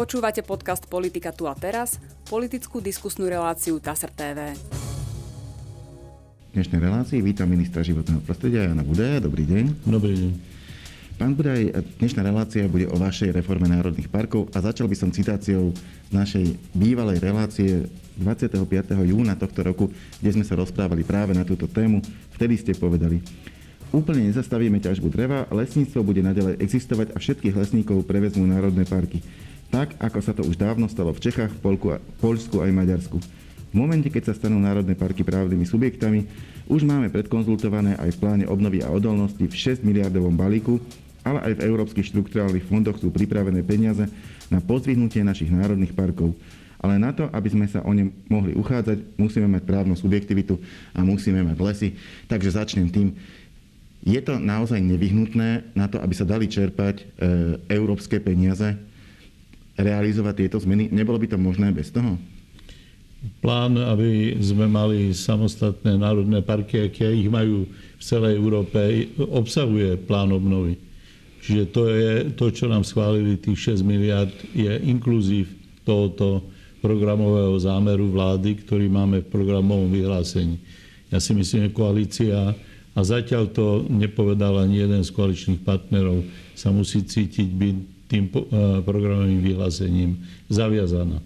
Počúvate 0.00 0.40
podcast 0.40 0.88
Politika 0.88 1.28
tu 1.28 1.44
a 1.44 1.52
teraz, 1.52 2.00
politickú 2.24 2.80
diskusnú 2.80 3.28
reláciu 3.28 3.76
TASR 3.76 4.08
TV. 4.08 4.56
V 6.48 6.52
dnešnej 6.56 6.80
relácii 6.80 7.20
vítam 7.20 7.44
ministra 7.44 7.84
životného 7.84 8.24
prostredia 8.24 8.64
Jana 8.64 8.80
Budaja. 8.80 9.20
Dobrý 9.20 9.44
deň. 9.44 9.84
Dobrý 9.84 10.16
deň. 10.16 10.32
Pán 11.20 11.36
Budaj, 11.36 11.84
dnešná 12.00 12.24
relácia 12.24 12.64
bude 12.64 12.88
o 12.88 12.96
vašej 12.96 13.28
reforme 13.28 13.68
národných 13.68 14.08
parkov 14.08 14.48
a 14.56 14.64
začal 14.64 14.88
by 14.88 14.96
som 14.96 15.12
citáciou 15.12 15.76
z 16.08 16.12
našej 16.16 16.56
bývalej 16.72 17.20
relácie 17.20 17.84
25. 18.16 18.56
júna 19.04 19.36
tohto 19.36 19.60
roku, 19.60 19.92
kde 20.24 20.32
sme 20.32 20.48
sa 20.48 20.56
rozprávali 20.56 21.04
práve 21.04 21.36
na 21.36 21.44
túto 21.44 21.68
tému. 21.68 22.00
Vtedy 22.40 22.56
ste 22.56 22.72
povedali, 22.72 23.20
Úplne 23.90 24.30
nezastavíme 24.30 24.78
ťažbu 24.78 25.10
dreva, 25.10 25.50
lesníctvo 25.50 26.06
bude 26.06 26.22
naďalej 26.22 26.62
existovať 26.62 27.10
a 27.10 27.18
všetkých 27.18 27.58
lesníkov 27.58 28.06
prevezmú 28.06 28.46
národné 28.46 28.86
parky. 28.86 29.18
Tak, 29.70 29.94
ako 30.02 30.18
sa 30.18 30.34
to 30.34 30.42
už 30.42 30.58
dávno 30.58 30.90
stalo 30.90 31.14
v 31.14 31.22
Čechách, 31.22 31.54
Polku, 31.62 31.94
Poľsku 32.18 32.58
aj 32.58 32.74
Maďarsku. 32.74 33.22
V 33.70 33.74
momente, 33.78 34.10
keď 34.10 34.30
sa 34.30 34.34
stanú 34.34 34.58
národné 34.58 34.98
parky 34.98 35.22
právnymi 35.22 35.62
subjektami, 35.62 36.26
už 36.66 36.82
máme 36.82 37.06
predkonzultované 37.06 37.94
aj 38.02 38.18
v 38.18 38.18
pláne 38.18 38.44
obnovy 38.50 38.82
a 38.82 38.90
odolnosti 38.90 39.46
v 39.46 39.54
6 39.54 39.86
miliardovom 39.86 40.34
balíku, 40.34 40.82
ale 41.22 41.38
aj 41.46 41.62
v 41.62 41.64
európskych 41.70 42.02
štruktúrálnych 42.10 42.66
fondoch 42.66 42.98
sú 42.98 43.14
pripravené 43.14 43.62
peniaze 43.62 44.10
na 44.50 44.58
pozdvihnutie 44.58 45.22
našich 45.22 45.54
národných 45.54 45.94
parkov. 45.94 46.34
Ale 46.82 46.98
na 46.98 47.14
to, 47.14 47.30
aby 47.30 47.48
sme 47.54 47.70
sa 47.70 47.86
o 47.86 47.94
ne 47.94 48.10
mohli 48.26 48.56
uchádzať, 48.58 49.22
musíme 49.22 49.46
mať 49.54 49.62
právnu 49.70 49.94
subjektivitu 49.94 50.58
a 50.90 51.06
musíme 51.06 51.46
mať 51.46 51.56
lesy. 51.62 51.88
Takže 52.26 52.58
začnem 52.58 52.90
tým, 52.90 53.14
je 54.02 54.18
to 54.18 54.40
naozaj 54.40 54.82
nevyhnutné 54.82 55.76
na 55.78 55.86
to, 55.86 56.02
aby 56.02 56.14
sa 56.16 56.26
dali 56.26 56.48
čerpať 56.48 56.96
e, 56.98 57.04
európske 57.68 58.16
peniaze, 58.16 58.80
realizovať 59.80 60.34
tieto 60.46 60.58
zmeny? 60.60 60.88
Nebolo 60.92 61.18
by 61.18 61.34
to 61.34 61.38
možné 61.40 61.72
bez 61.72 61.90
toho? 61.90 62.16
Plán, 63.44 63.76
aby 63.76 64.32
sme 64.40 64.64
mali 64.64 65.12
samostatné 65.12 66.00
národné 66.00 66.40
parky, 66.40 66.88
aké 66.88 67.12
ich 67.12 67.28
majú 67.28 67.68
v 67.68 68.02
celej 68.02 68.40
Európe, 68.40 68.80
obsahuje 69.20 70.00
plán 70.08 70.32
obnovy. 70.32 70.80
Čiže 71.40 71.64
to 71.72 71.82
je 71.88 72.12
to, 72.36 72.46
čo 72.52 72.68
nám 72.68 72.84
schválili, 72.84 73.36
tých 73.36 73.76
6 73.76 73.84
miliard, 73.84 74.32
je 74.56 74.72
inkluzív 74.88 75.52
tohoto 75.84 76.44
programového 76.80 77.56
zámeru 77.60 78.08
vlády, 78.08 78.60
ktorý 78.64 78.88
máme 78.88 79.20
v 79.20 79.30
programovom 79.32 79.92
vyhlásení. 79.92 80.56
Ja 81.12 81.20
si 81.20 81.36
myslím, 81.36 81.68
že 81.68 81.76
koalícia 81.76 82.56
a 82.96 83.00
zatiaľ 83.00 83.52
to 83.52 83.84
nepovedal 83.88 84.60
ani 84.60 84.84
jeden 84.84 85.02
z 85.04 85.10
koaličných 85.12 85.60
partnerov, 85.60 86.24
sa 86.56 86.72
musí 86.72 87.04
cítiť 87.04 87.48
byť 87.52 87.76
tým 88.10 88.26
eh, 88.26 88.82
programovým 88.82 89.38
vyhlásením 89.38 90.18
zaviazaná. 90.50 91.22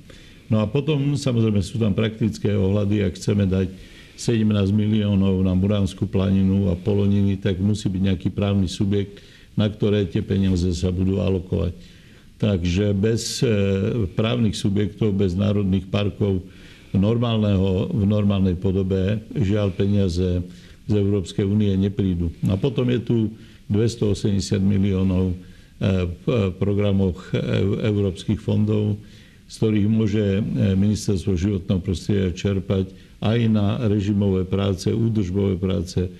No 0.53 0.61
a 0.61 0.69
potom 0.69 1.17
samozrejme 1.17 1.65
sú 1.65 1.81
tam 1.81 1.97
praktické 1.97 2.53
ohľady, 2.53 3.09
ak 3.09 3.17
chceme 3.17 3.49
dať 3.49 3.73
17 4.21 4.45
miliónov 4.71 5.41
na 5.43 5.57
Muránsku 5.57 6.07
planinu 6.07 6.71
a 6.71 6.79
Poloniny, 6.79 7.41
tak 7.41 7.59
musí 7.59 7.91
byť 7.91 8.03
nejaký 8.13 8.29
právny 8.31 8.71
subjekt, 8.71 9.25
na 9.59 9.67
ktoré 9.67 10.07
tie 10.07 10.23
peniaze 10.23 10.69
sa 10.77 10.93
budú 10.93 11.19
alokovať. 11.19 11.73
Takže 12.37 12.93
bez 12.93 13.41
eh, 13.41 13.49
právnych 14.13 14.55
subjektov, 14.55 15.17
bez 15.17 15.33
národných 15.33 15.89
parkov 15.89 16.45
normálneho, 16.95 17.91
v 17.91 18.05
normálnej 18.07 18.55
podobe 18.55 19.19
žiaľ 19.35 19.75
peniaze 19.75 20.45
z 20.85 20.93
Európskej 20.93 21.43
únie 21.43 21.73
neprídu. 21.75 22.31
A 22.47 22.55
potom 22.61 22.87
je 22.93 23.01
tu 23.03 23.17
280 23.73 24.61
miliónov 24.61 25.33
v 25.81 26.55
programoch 26.57 27.19
e, 27.35 27.41
európskych 27.91 28.39
fondov, 28.39 28.97
z 29.51 29.55
ktorých 29.59 29.89
môže 29.91 30.25
e, 30.39 30.43
ministerstvo 30.79 31.35
životného 31.35 31.81
prostredia 31.83 32.31
čerpať 32.31 32.95
aj 33.25 33.39
na 33.51 33.81
režimové 33.89 34.45
práce, 34.45 34.93
údržbové 34.93 35.57
práce, 35.57 36.13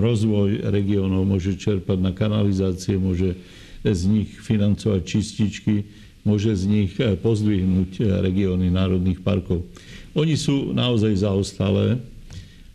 rozvoj 0.00 0.64
regiónov, 0.72 1.28
môže 1.28 1.56
čerpať 1.60 1.98
na 2.00 2.12
kanalizácie, 2.12 2.96
môže 2.96 3.36
z 3.84 4.02
nich 4.08 4.30
financovať 4.32 5.02
čističky, 5.04 5.84
môže 6.24 6.52
z 6.56 6.64
nich 6.68 6.92
pozdvihnúť 6.96 8.00
regióny 8.22 8.72
národných 8.72 9.20
parkov. 9.20 9.64
Oni 10.16 10.36
sú 10.36 10.72
naozaj 10.72 11.26
zaostalé, 11.26 12.00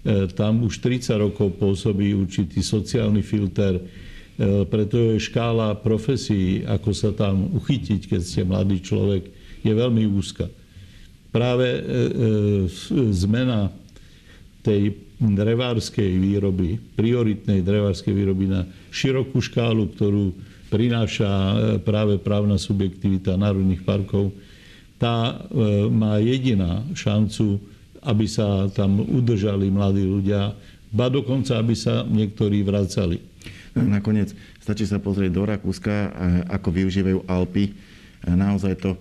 E, 0.08 0.28
tam 0.32 0.64
už 0.64 0.80
30 0.80 1.20
rokov 1.20 1.60
pôsobí 1.60 2.16
určitý 2.16 2.64
sociálny 2.64 3.20
filter, 3.20 3.76
e, 3.76 3.84
preto 4.70 4.96
je 4.96 5.18
škála 5.18 5.78
profesí, 5.82 6.62
ako 6.62 6.90
sa 6.94 7.10
tam 7.14 7.50
uchytiť, 7.58 8.02
keď 8.06 8.22
ste 8.22 8.42
mladý 8.46 8.78
človek, 8.80 9.24
je 9.66 9.74
veľmi 9.74 10.06
úzka. 10.14 10.46
Práve 11.34 11.68
e, 11.68 11.82
zmena 13.12 13.74
tej 14.62 14.94
drevárskej 15.18 16.22
výroby, 16.22 16.78
prioritnej 16.94 17.66
drevárskej 17.66 18.14
výroby 18.14 18.46
na 18.46 18.62
širokú 18.94 19.42
škálu, 19.42 19.90
ktorú 19.98 20.38
prináša 20.70 21.30
práve 21.82 22.22
právna 22.22 22.62
subjektivita 22.62 23.34
národných 23.34 23.82
parkov, 23.82 24.30
tá 25.02 25.46
má 25.90 26.18
jediná 26.22 26.86
šancu 26.94 27.58
aby 28.08 28.26
sa 28.30 28.72
tam 28.72 29.04
udržali 29.04 29.68
mladí 29.68 30.08
ľudia, 30.08 30.56
ba 30.88 31.12
dokonca, 31.12 31.60
aby 31.60 31.76
sa 31.76 32.08
niektorí 32.08 32.64
vracali. 32.64 33.20
Nakoniec 33.86 34.34
stačí 34.58 34.90
sa 34.90 34.98
pozrieť 34.98 35.32
do 35.34 35.44
Rakúska, 35.46 36.12
ako 36.50 36.70
využívajú 36.74 37.30
Alpy. 37.30 37.78
Naozaj 38.26 38.74
to 38.82 38.98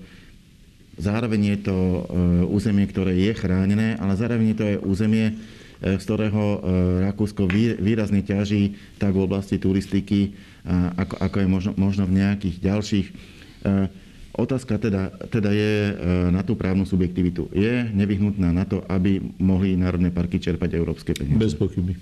zároveň 1.01 1.57
je 1.57 1.59
to 1.69 1.77
e, 1.77 2.01
územie, 2.49 2.85
ktoré 2.89 3.17
je 3.17 3.33
chránené, 3.37 3.97
ale 3.97 4.17
zároveň 4.17 4.53
je 4.53 4.59
to 4.59 4.65
aj 4.65 4.77
územie, 4.85 5.27
z 5.77 6.03
ktorého 6.09 6.65
Rakúsko 7.05 7.45
výrazne 7.77 8.25
ťaží 8.25 8.81
tak 8.97 9.13
v 9.13 9.29
oblasti 9.29 9.61
turistiky, 9.61 10.33
ako, 10.97 11.21
ako 11.21 11.37
je 11.37 11.49
možno, 11.53 11.73
možno 11.77 12.09
v 12.09 12.17
nejakých 12.25 12.57
ďalších 12.65 13.07
Otázka 14.37 14.77
teda, 14.77 15.09
teda 15.33 15.49
je 15.49 15.73
e, 15.89 15.93
na 16.29 16.45
tú 16.45 16.61
právnu 16.61 16.85
subjektivitu. 16.85 17.49
Je 17.57 17.89
nevyhnutná 17.89 18.53
na 18.53 18.69
to, 18.69 18.85
aby 18.85 19.17
mohli 19.41 19.81
národné 19.81 20.13
parky 20.13 20.37
čerpať 20.37 20.77
európske 20.77 21.17
peniaze? 21.17 21.41
Bez 21.41 21.57
pochyby. 21.57 21.97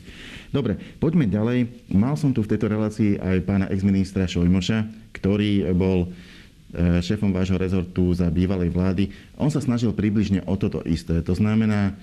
Dobre, 0.51 0.75
poďme 0.99 1.31
ďalej. 1.31 1.71
Mal 1.95 2.19
som 2.19 2.35
tu 2.35 2.43
v 2.43 2.51
tejto 2.51 2.67
relácii 2.67 3.23
aj 3.23 3.39
pána 3.47 3.71
exministra 3.71 4.27
Šojmoša, 4.27 4.83
ktorý 5.15 5.71
bol 5.79 6.11
e, 6.11 6.99
šéfom 7.07 7.31
vášho 7.31 7.55
rezortu 7.55 8.11
za 8.11 8.27
bývalej 8.35 8.75
vlády. 8.75 9.15
On 9.39 9.47
sa 9.47 9.63
snažil 9.63 9.95
približne 9.95 10.43
o 10.51 10.59
toto 10.59 10.83
isté. 10.83 11.23
To 11.23 11.39
znamená 11.39 11.95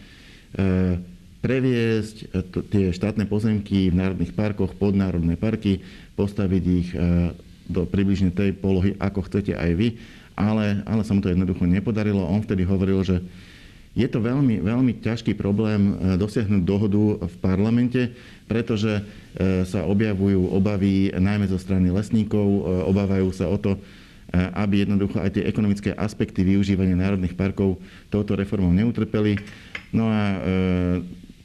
e, 0.55 0.95
previesť 1.43 2.15
tie 2.71 2.95
štátne 2.95 3.27
pozemky 3.27 3.91
v 3.91 3.99
národných 3.99 4.31
parkoch 4.31 4.79
pod 4.79 4.95
národné 4.95 5.35
parky, 5.35 5.83
postaviť 6.13 6.63
ich 6.69 6.93
do 7.65 7.81
približne 7.89 8.29
tej 8.29 8.53
polohy, 8.53 8.93
ako 9.01 9.25
chcete 9.25 9.57
aj 9.57 9.71
vy 9.73 9.97
ale, 10.41 10.81
ale 10.89 11.05
sa 11.05 11.13
mu 11.13 11.21
to 11.21 11.29
jednoducho 11.29 11.69
nepodarilo. 11.69 12.25
On 12.25 12.41
vtedy 12.41 12.65
hovoril, 12.65 13.05
že 13.05 13.21
je 13.91 14.07
to 14.07 14.23
veľmi, 14.23 14.63
veľmi 14.63 15.03
ťažký 15.03 15.35
problém 15.35 15.91
e, 15.91 16.15
dosiahnuť 16.15 16.63
dohodu 16.63 17.27
v 17.27 17.35
parlamente, 17.43 18.15
pretože 18.47 18.87
e, 18.87 19.03
sa 19.67 19.83
objavujú 19.83 20.47
obavy 20.47 21.11
najmä 21.11 21.51
zo 21.51 21.59
strany 21.59 21.91
lesníkov, 21.91 22.39
e, 22.39 22.61
obávajú 22.87 23.27
sa 23.35 23.51
o 23.51 23.59
to, 23.59 23.75
aby 24.31 24.87
jednoducho 24.87 25.19
aj 25.19 25.35
tie 25.35 25.43
ekonomické 25.43 25.91
aspekty 25.91 26.47
využívania 26.47 26.95
národných 26.95 27.35
parkov 27.35 27.83
touto 28.07 28.31
reformou 28.39 28.71
neutrpeli. 28.71 29.35
No 29.91 30.07
a 30.07 30.39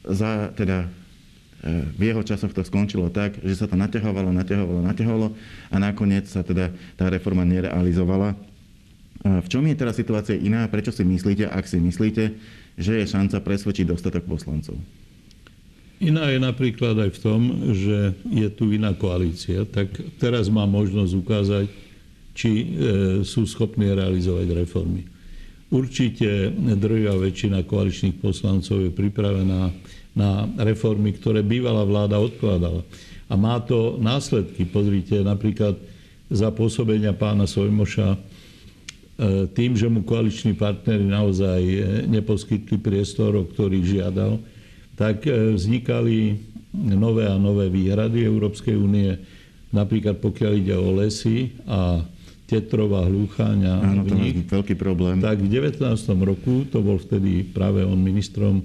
za, 0.07 0.55
teda 0.55 0.87
v 1.67 1.99
jeho 1.99 2.23
časoch 2.23 2.55
to 2.55 2.63
skončilo 2.63 3.11
tak, 3.11 3.43
že 3.43 3.59
sa 3.59 3.67
to 3.67 3.75
naťahovalo, 3.75 4.31
naťahovalo, 4.31 4.79
naťahovalo 4.87 5.27
a 5.67 5.75
nakoniec 5.83 6.31
sa 6.31 6.47
teda 6.47 6.71
tá 6.95 7.11
reforma 7.11 7.43
nerealizovala. 7.43 8.39
V 9.25 9.47
čom 9.49 9.65
je 9.65 9.75
teraz 9.77 9.97
situácia 9.97 10.37
iná? 10.37 10.69
Prečo 10.69 10.93
si 10.93 11.01
myslíte, 11.01 11.49
ak 11.49 11.65
si 11.65 11.81
myslíte, 11.81 12.23
že 12.77 12.91
je 13.01 13.05
šanca 13.05 13.41
presvedčiť 13.41 13.85
dostatok 13.89 14.29
poslancov? 14.29 14.77
Iná 15.97 16.29
je 16.29 16.37
napríklad 16.37 17.09
aj 17.09 17.11
v 17.17 17.19
tom, 17.25 17.41
že 17.73 18.13
je 18.29 18.47
tu 18.53 18.69
iná 18.69 18.93
koalícia. 18.93 19.65
Tak 19.65 20.21
teraz 20.21 20.45
má 20.45 20.69
možnosť 20.69 21.13
ukázať, 21.17 21.65
či 22.37 22.49
e, 22.53 22.65
sú 23.25 23.49
schopní 23.49 23.89
realizovať 23.89 24.53
reformy. 24.53 25.09
Určite 25.73 26.53
drvia 26.77 27.17
väčšina 27.17 27.65
koaličných 27.65 28.21
poslancov 28.21 28.77
je 28.87 28.91
pripravená 28.93 29.73
na 30.13 30.45
reformy, 30.61 31.17
ktoré 31.17 31.41
bývalá 31.41 31.81
vláda 31.81 32.21
odkladala. 32.21 32.85
A 33.27 33.33
má 33.33 33.57
to 33.59 33.97
následky. 33.97 34.69
Pozrite, 34.69 35.25
napríklad 35.25 35.75
za 36.29 36.53
pôsobenia 36.53 37.11
pána 37.11 37.49
Sojmoša 37.49 38.15
tým, 39.49 39.73
že 39.73 39.89
mu 39.89 40.05
koaliční 40.05 40.53
partnery 40.53 41.01
naozaj 41.01 41.61
e, 41.65 41.81
neposkytli 42.05 42.77
priestor, 42.77 43.33
o 43.33 43.49
ktorý 43.49 43.81
žiadal, 43.81 44.37
tak 44.93 45.25
e, 45.25 45.57
vznikali 45.57 46.37
nové 46.77 47.25
a 47.25 47.41
nové 47.41 47.65
výhrady 47.73 48.21
Európskej 48.21 48.77
únie, 48.77 49.17
napríklad 49.73 50.21
pokiaľ 50.21 50.51
ide 50.53 50.75
o 50.77 50.93
lesy 51.01 51.49
a 51.65 52.05
Tetrova, 52.47 53.03
Hlúchaň 53.03 53.59
Áno, 53.67 54.07
to 54.07 54.15
je 54.15 54.39
veľký 54.47 54.79
problém. 54.79 55.19
Tak 55.19 55.43
v 55.43 55.51
19. 55.51 55.83
roku, 56.23 56.63
to 56.69 56.79
bol 56.79 56.95
vtedy 56.95 57.43
práve 57.43 57.83
on 57.83 57.97
ministrom, 57.97 58.61
e, 58.61 58.63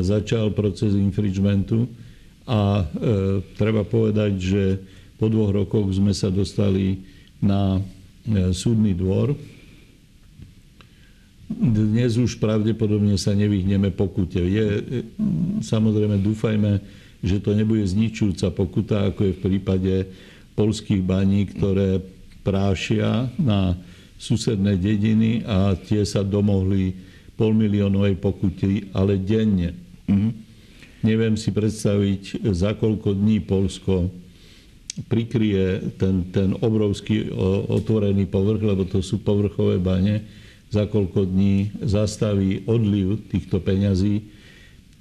začal 0.00 0.56
proces 0.56 0.96
infringementu 0.96 1.84
a 2.48 2.80
e, 2.80 2.84
treba 3.60 3.84
povedať, 3.84 4.32
že 4.40 4.64
po 5.20 5.28
dvoch 5.28 5.52
rokoch 5.52 5.92
sme 5.92 6.16
sa 6.16 6.32
dostali 6.32 7.04
na 7.38 7.78
e, 7.78 7.99
súdny 8.54 8.94
dvor. 8.94 9.34
Dnes 11.50 12.14
už 12.14 12.38
pravdepodobne 12.38 13.18
sa 13.18 13.34
nevyhneme 13.34 13.90
pokute. 13.90 14.38
Je, 14.38 14.66
e, 14.78 14.82
samozrejme, 15.66 16.22
dúfajme, 16.22 16.78
že 17.20 17.42
to 17.42 17.52
nebude 17.58 17.82
zničujúca 17.82 18.54
pokuta, 18.54 19.10
ako 19.10 19.20
je 19.26 19.32
v 19.34 19.42
prípade 19.42 19.94
polských 20.54 21.02
baní, 21.02 21.50
ktoré 21.50 21.98
prášia 22.46 23.28
na 23.36 23.74
susedné 24.20 24.76
dediny 24.76 25.42
a 25.42 25.74
tie 25.74 26.06
sa 26.06 26.22
domohli 26.22 26.94
polmiliónovej 27.34 28.20
pokuty, 28.20 28.92
ale 28.92 29.16
denne. 29.16 29.72
Mm-hmm. 30.06 30.32
Neviem 31.00 31.34
si 31.40 31.48
predstaviť, 31.48 32.44
za 32.52 32.76
koľko 32.76 33.16
dní 33.16 33.40
Polsko 33.40 34.12
prikrie 35.06 35.94
ten, 35.96 36.28
ten 36.34 36.56
obrovský 36.58 37.30
otvorený 37.70 38.26
povrch, 38.26 38.62
lebo 38.64 38.82
to 38.84 39.00
sú 39.00 39.22
povrchové 39.22 39.78
bane, 39.78 40.26
za 40.70 40.86
koľko 40.86 41.26
dní 41.26 41.74
zastaví 41.82 42.62
odliv 42.70 43.26
týchto 43.26 43.58
peňazí. 43.58 44.22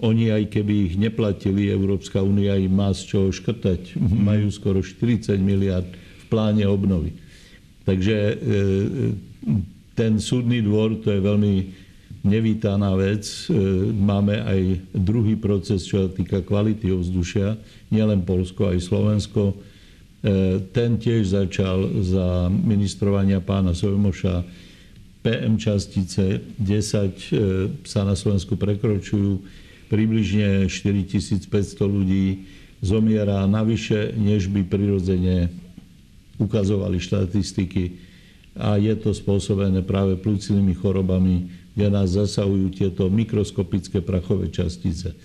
Oni 0.01 0.33
aj 0.33 0.49
keby 0.49 0.73
ich 0.89 0.95
neplatili, 0.97 1.69
Európska 1.69 2.25
únia 2.25 2.57
im 2.57 2.73
má 2.73 2.89
z 2.95 3.05
čoho 3.05 3.27
škrtať. 3.29 3.93
Mm-hmm. 3.93 4.19
Majú 4.25 4.47
skoro 4.49 4.79
40 4.81 5.37
miliard 5.37 5.85
v 5.85 6.25
pláne 6.31 6.65
obnovy. 6.65 7.13
Takže 7.85 8.15
e, 8.15 8.35
ten 9.93 10.17
súdny 10.17 10.63
dvor, 10.63 11.03
to 11.03 11.13
je 11.13 11.21
veľmi 11.21 11.53
nevítaná 12.23 12.95
vec. 12.95 13.27
E, 13.27 13.53
máme 13.91 14.39
aj 14.39 14.89
druhý 14.95 15.35
proces, 15.35 15.83
čo 15.85 16.07
sa 16.07 16.09
týka 16.09 16.41
kvality 16.41 16.89
ovzdušia, 16.89 17.59
nielen 17.91 18.23
Polsko, 18.23 18.71
aj 18.71 18.79
Slovensko. 18.79 19.53
E, 20.19 20.59
ten 20.75 20.99
tiež 20.99 21.31
začal 21.31 22.03
za 22.03 22.51
ministrovania 22.51 23.39
pána 23.39 23.71
Sojmoša. 23.71 24.43
PM 25.19 25.59
častice 25.59 26.39
10 26.55 27.83
sa 27.83 28.01
na 28.07 28.15
Slovensku 28.15 28.55
prekročujú, 28.55 29.43
približne 29.91 30.71
4500 30.71 31.51
ľudí 31.83 32.47
zomiera 32.79 33.43
navyše, 33.43 34.15
než 34.15 34.47
by 34.47 34.63
prirodzene 34.63 35.51
ukazovali 36.39 37.03
štatistiky 37.03 37.99
a 38.59 38.79
je 38.79 38.95
to 38.95 39.15
spôsobené 39.15 39.83
práve 39.83 40.19
plúcnými 40.19 40.75
chorobami, 40.75 41.51
kde 41.75 41.87
nás 41.91 42.15
zasahujú 42.15 42.75
tieto 42.75 43.07
mikroskopické 43.11 44.03
prachové 44.03 44.51
častice. 44.51 45.15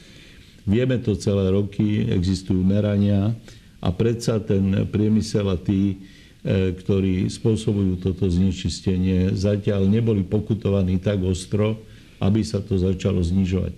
Vieme 0.67 0.99
to 1.02 1.19
celé 1.19 1.50
roky, 1.50 2.06
existujú 2.08 2.62
merania 2.62 3.35
a 3.84 3.92
predsa 3.92 4.40
ten 4.40 4.88
priemysel 4.88 5.44
a 5.52 5.60
tí, 5.60 6.00
e, 6.40 6.72
ktorí 6.72 7.28
spôsobujú 7.28 8.00
toto 8.00 8.25
znečistenie, 8.32 9.36
zatiaľ 9.36 9.84
neboli 9.84 10.25
pokutovaní 10.25 10.96
tak 10.96 11.20
ostro, 11.20 11.76
aby 12.25 12.40
sa 12.40 12.64
to 12.64 12.81
začalo 12.81 13.20
znižovať. 13.20 13.76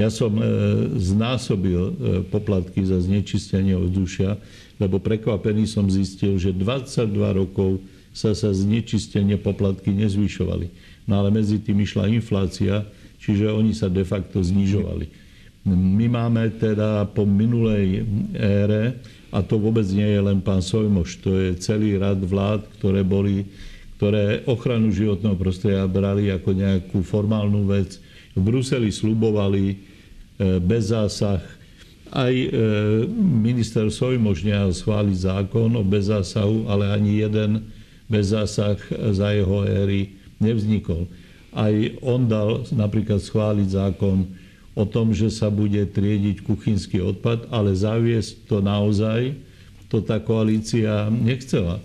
Ja 0.00 0.08
som 0.08 0.32
e, 0.40 0.44
znásobil 0.96 1.82
e, 1.84 1.92
poplatky 2.32 2.80
za 2.80 2.96
znečistenie 3.04 3.76
ovzdušia 3.76 4.40
lebo 4.76 5.00
prekvapený 5.00 5.64
som 5.64 5.88
zistil, 5.88 6.36
že 6.36 6.52
22 6.52 7.08
rokov 7.32 7.80
sa 8.12 8.32
sa 8.32 8.52
znečistenie 8.52 9.36
poplatky 9.40 9.92
nezvyšovali. 9.92 10.72
No 11.08 11.20
ale 11.20 11.28
medzi 11.32 11.60
tým 11.60 11.84
išla 11.84 12.08
inflácia, 12.12 12.84
čiže 13.20 13.52
oni 13.52 13.76
sa 13.76 13.92
de 13.92 14.04
facto 14.04 14.40
znižovali. 14.40 15.28
My 15.66 16.06
máme 16.06 16.56
teda 16.56 17.08
po 17.10 17.26
minulej 17.26 18.06
ére, 18.36 19.02
a 19.36 19.44
to 19.44 19.60
vôbec 19.60 19.84
nie 19.92 20.08
je 20.08 20.20
len 20.24 20.40
pán 20.40 20.64
Sojmoš, 20.64 21.20
to 21.20 21.36
je 21.36 21.60
celý 21.60 22.00
rad 22.00 22.16
vlád, 22.16 22.64
ktoré 22.80 23.04
boli 23.04 23.44
ktoré 23.96 24.44
ochranu 24.44 24.92
životného 24.92 25.36
prostredia 25.40 25.88
brali 25.88 26.28
ako 26.28 26.52
nejakú 26.52 27.00
formálnu 27.00 27.64
vec. 27.64 27.96
V 28.36 28.40
Bruseli 28.44 28.92
slubovali 28.92 29.72
e, 29.72 29.76
bez 30.60 30.92
zásah 30.92 31.40
aj 32.12 32.34
e, 32.36 32.48
minister 33.16 33.88
Sojmož 33.88 34.44
nehal 34.44 34.76
schváliť 34.76 35.16
zákon 35.16 35.72
o 35.74 35.82
bezzásahu, 35.82 36.68
ale 36.68 36.92
ani 36.92 37.24
jeden 37.24 37.72
bezzásah 38.06 38.78
za 39.16 39.32
jeho 39.32 39.64
éry 39.64 40.14
nevznikol. 40.38 41.08
Aj 41.56 41.72
on 42.04 42.28
dal 42.28 42.68
napríklad 42.76 43.24
schváliť 43.24 43.68
zákon 43.72 44.28
o 44.76 44.84
tom, 44.84 45.16
že 45.16 45.32
sa 45.32 45.48
bude 45.48 45.80
triediť 45.88 46.44
kuchynský 46.44 47.00
odpad, 47.00 47.48
ale 47.48 47.72
zaviesť 47.72 48.44
to 48.44 48.60
naozaj, 48.60 49.32
to 49.88 50.04
tá 50.04 50.20
koalícia 50.20 51.08
nechcela. 51.08 51.80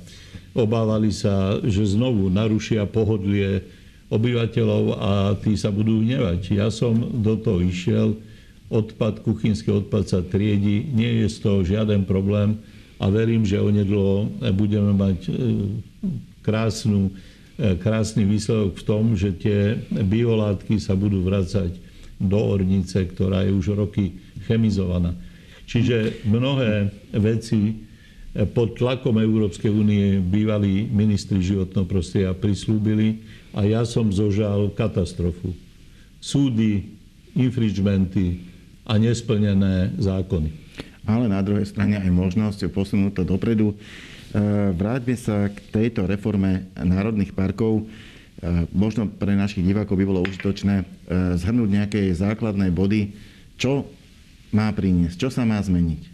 Obávali 0.51 1.15
sa, 1.15 1.63
že 1.63 1.95
znovu 1.95 2.27
narušia 2.27 2.83
pohodlie 2.83 3.63
obyvateľov 4.11 4.83
a 4.99 5.11
tí 5.39 5.55
sa 5.55 5.71
budú 5.71 6.03
hnevať. 6.03 6.51
Ja 6.51 6.67
som 6.67 6.99
do 7.23 7.39
toho 7.39 7.63
išiel, 7.63 8.19
odpad, 8.67 9.23
kuchynský 9.23 9.71
odpad 9.71 10.11
sa 10.11 10.19
triedi, 10.19 10.83
nie 10.91 11.23
je 11.23 11.27
z 11.31 11.37
toho 11.39 11.63
žiaden 11.63 12.03
problém 12.03 12.59
a 12.99 13.07
verím, 13.07 13.47
že 13.47 13.63
onedlo 13.63 14.27
budeme 14.51 14.91
mať 14.91 15.17
e, 15.27 15.31
krásnu, 16.43 17.11
e, 17.55 17.75
krásny 17.79 18.27
výsledok 18.27 18.75
v 18.75 18.83
tom, 18.83 19.03
že 19.15 19.31
tie 19.31 19.79
biolátky 19.91 20.75
sa 20.79 20.95
budú 20.95 21.23
vracať 21.23 21.90
do 22.21 22.37
ornice, 22.37 23.09
ktorá 23.09 23.41
je 23.41 23.51
už 23.57 23.73
roky 23.73 24.13
chemizovaná. 24.45 25.17
Čiže 25.65 26.21
mnohé 26.29 26.93
veci 27.17 27.59
e, 27.59 27.73
pod 28.45 28.77
tlakom 28.77 29.17
Európskej 29.17 29.71
únie 29.73 30.21
bývalí 30.21 30.85
ministri 30.85 31.41
životného 31.41 31.87
prostredia 31.89 32.37
prislúbili 32.37 33.25
a 33.57 33.65
ja 33.65 33.81
som 33.83 34.13
zožal 34.13 34.69
katastrofu. 34.77 35.57
Súdy, 36.21 36.93
infringementy, 37.33 38.51
a 38.85 38.97
nesplnené 38.97 39.93
zákony. 39.97 40.49
Ale 41.05 41.25
na 41.31 41.41
druhej 41.41 41.65
strane 41.65 41.97
aj 41.97 42.11
možnosť 42.11 42.69
posunúť 42.69 43.21
to 43.21 43.23
dopredu. 43.25 43.73
E, 43.73 43.75
vráťme 44.75 45.15
sa 45.17 45.49
k 45.49 45.57
tejto 45.71 46.05
reforme 46.05 46.69
národných 46.77 47.33
parkov. 47.33 47.87
E, 48.41 48.65
možno 48.73 49.05
pre 49.05 49.37
našich 49.37 49.61
divákov 49.61 50.01
by 50.01 50.05
bolo 50.09 50.25
užitočné 50.25 50.75
e, 50.81 50.85
zhrnúť 51.37 51.69
nejaké 51.69 52.01
základné 52.09 52.73
body, 52.73 53.13
čo 53.61 53.85
má 54.49 54.73
priniesť, 54.73 55.15
čo 55.21 55.29
sa 55.29 55.45
má 55.45 55.61
zmeniť. 55.61 56.09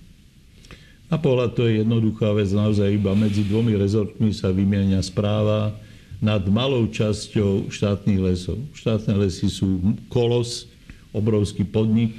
Na 1.07 1.15
pohľad 1.15 1.55
to 1.55 1.63
je 1.63 1.79
jednoduchá 1.79 2.35
vec, 2.35 2.51
naozaj 2.51 2.91
iba 2.91 3.15
medzi 3.15 3.47
dvomi 3.47 3.79
rezortmi 3.79 4.35
sa 4.35 4.51
vymieňa 4.51 4.99
správa 4.99 5.71
nad 6.19 6.43
malou 6.51 6.83
časťou 6.91 7.71
štátnych 7.71 8.19
lesov. 8.19 8.59
Štátne 8.75 9.15
lesy 9.15 9.47
sú 9.47 9.79
kolos, 10.11 10.67
obrovský 11.15 11.63
podnik, 11.63 12.11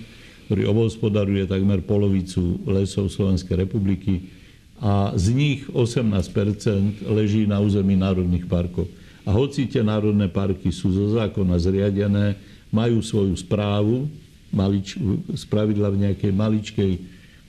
ktorý 0.48 0.72
obhospodaruje 0.72 1.44
takmer 1.44 1.84
polovicu 1.84 2.64
lesov 2.64 3.12
Slovenskej 3.12 3.68
republiky 3.68 4.32
a 4.80 5.12
z 5.12 5.36
nich 5.36 5.60
18% 5.68 7.04
leží 7.12 7.44
na 7.44 7.60
území 7.60 7.92
národných 7.92 8.48
parkov. 8.48 8.88
A 9.28 9.30
hoci 9.37 9.68
tie 9.68 9.85
národné 9.85 10.32
parky 10.32 10.73
sú 10.73 10.88
zo 10.88 11.12
zákona 11.12 11.61
zriadené, 11.61 12.40
majú 12.73 13.04
svoju 13.04 13.37
správu, 13.37 14.08
malič, 14.49 14.97
spravidla 15.37 15.92
v 15.92 16.00
nejakej 16.08 16.32
maličkej 16.32 16.92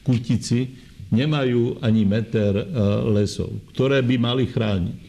kutici, 0.03 0.75
nemajú 1.07 1.79
ani 1.79 2.03
meter 2.03 2.51
e, 2.51 2.63
lesov, 3.15 3.55
ktoré 3.71 4.03
by 4.03 4.15
mali 4.19 4.43
chrániť. 4.51 4.99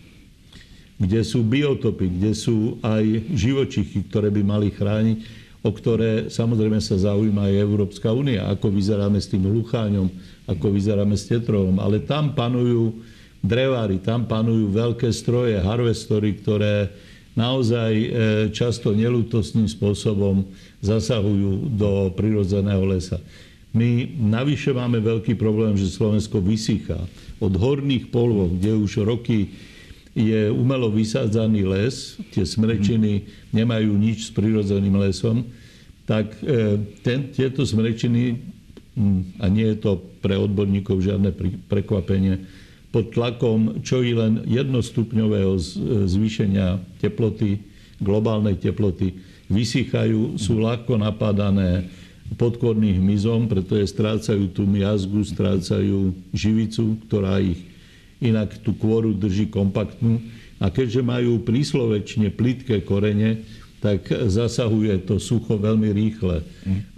Kde 1.00 1.20
sú 1.26 1.42
biotopy, 1.42 2.06
kde 2.06 2.32
sú 2.38 2.78
aj 2.86 3.02
živočichy, 3.34 4.06
ktoré 4.06 4.30
by 4.30 4.42
mali 4.46 4.70
chrániť 4.70 5.40
o 5.60 5.70
ktoré 5.76 6.32
samozrejme 6.32 6.80
sa 6.80 6.96
zaujíma 6.96 7.52
aj 7.52 7.60
Európska 7.60 8.08
únia, 8.16 8.48
ako 8.48 8.72
vyzeráme 8.72 9.20
s 9.20 9.28
tým 9.28 9.44
hlucháňom, 9.44 10.08
ako 10.48 10.66
vyzeráme 10.72 11.12
s 11.12 11.28
tetrovom. 11.28 11.76
Ale 11.76 12.00
tam 12.00 12.32
panujú 12.32 12.96
drevári, 13.40 14.00
tam 14.00 14.28
panujú 14.28 14.68
veľké 14.72 15.08
stroje, 15.10 15.56
harvestory, 15.60 16.36
ktoré 16.40 16.92
naozaj 17.38 17.92
e, 17.92 18.08
často 18.52 18.92
nelútostným 18.92 19.66
spôsobom 19.70 20.44
zasahujú 20.84 21.72
do 21.72 22.12
prirodzeného 22.12 22.84
lesa. 22.84 23.16
My 23.70 24.02
navyše 24.18 24.74
máme 24.74 24.98
veľký 24.98 25.38
problém, 25.38 25.78
že 25.78 25.94
Slovensko 25.94 26.42
vysychá. 26.42 26.98
Od 27.38 27.54
horných 27.54 28.10
polvov, 28.10 28.58
kde 28.58 28.74
už 28.74 29.06
roky 29.06 29.54
je 30.10 30.50
umelo 30.50 30.90
vysádzaný 30.90 31.62
les, 31.70 32.18
tie 32.34 32.42
smrečiny 32.42 33.30
nemajú 33.54 33.94
nič 33.94 34.26
s 34.26 34.30
prirodzeným 34.34 34.98
lesom, 34.98 35.46
tak 36.02 36.34
e, 36.42 36.82
ten, 37.06 37.30
tieto 37.30 37.62
smrečiny, 37.62 38.42
hm, 38.98 39.38
a 39.38 39.46
nie 39.46 39.70
je 39.70 39.78
to 39.78 40.02
pre 40.18 40.34
odborníkov 40.34 40.98
žiadne 40.98 41.30
prekvapenie, 41.70 42.42
pod 42.90 43.14
tlakom 43.14 43.80
čo 43.86 44.02
i 44.02 44.14
len 44.14 44.42
jednostupňového 44.46 45.54
zvýšenia 46.10 46.82
teploty, 46.98 47.62
globálnej 48.02 48.58
teploty, 48.58 49.14
vysychajú, 49.50 50.38
sú 50.38 50.62
ľahko 50.62 50.98
napadané 50.98 51.90
podkorných 52.38 53.02
hmyzom, 53.02 53.50
pretože 53.50 53.90
strácajú 53.90 54.54
tú 54.54 54.62
miazgu, 54.62 55.26
strácajú 55.26 56.14
živicu, 56.30 56.98
ktorá 57.06 57.42
ich 57.42 57.58
inak 58.22 58.62
tú 58.62 58.76
kôru 58.78 59.10
drží 59.16 59.50
kompaktnú. 59.50 60.22
A 60.60 60.68
keďže 60.68 61.02
majú 61.02 61.40
príslovečne 61.42 62.30
plitké 62.30 62.84
korene, 62.84 63.42
tak 63.80 64.12
zasahuje 64.12 65.08
to 65.08 65.16
sucho 65.16 65.56
veľmi 65.56 65.88
rýchle. 65.88 66.44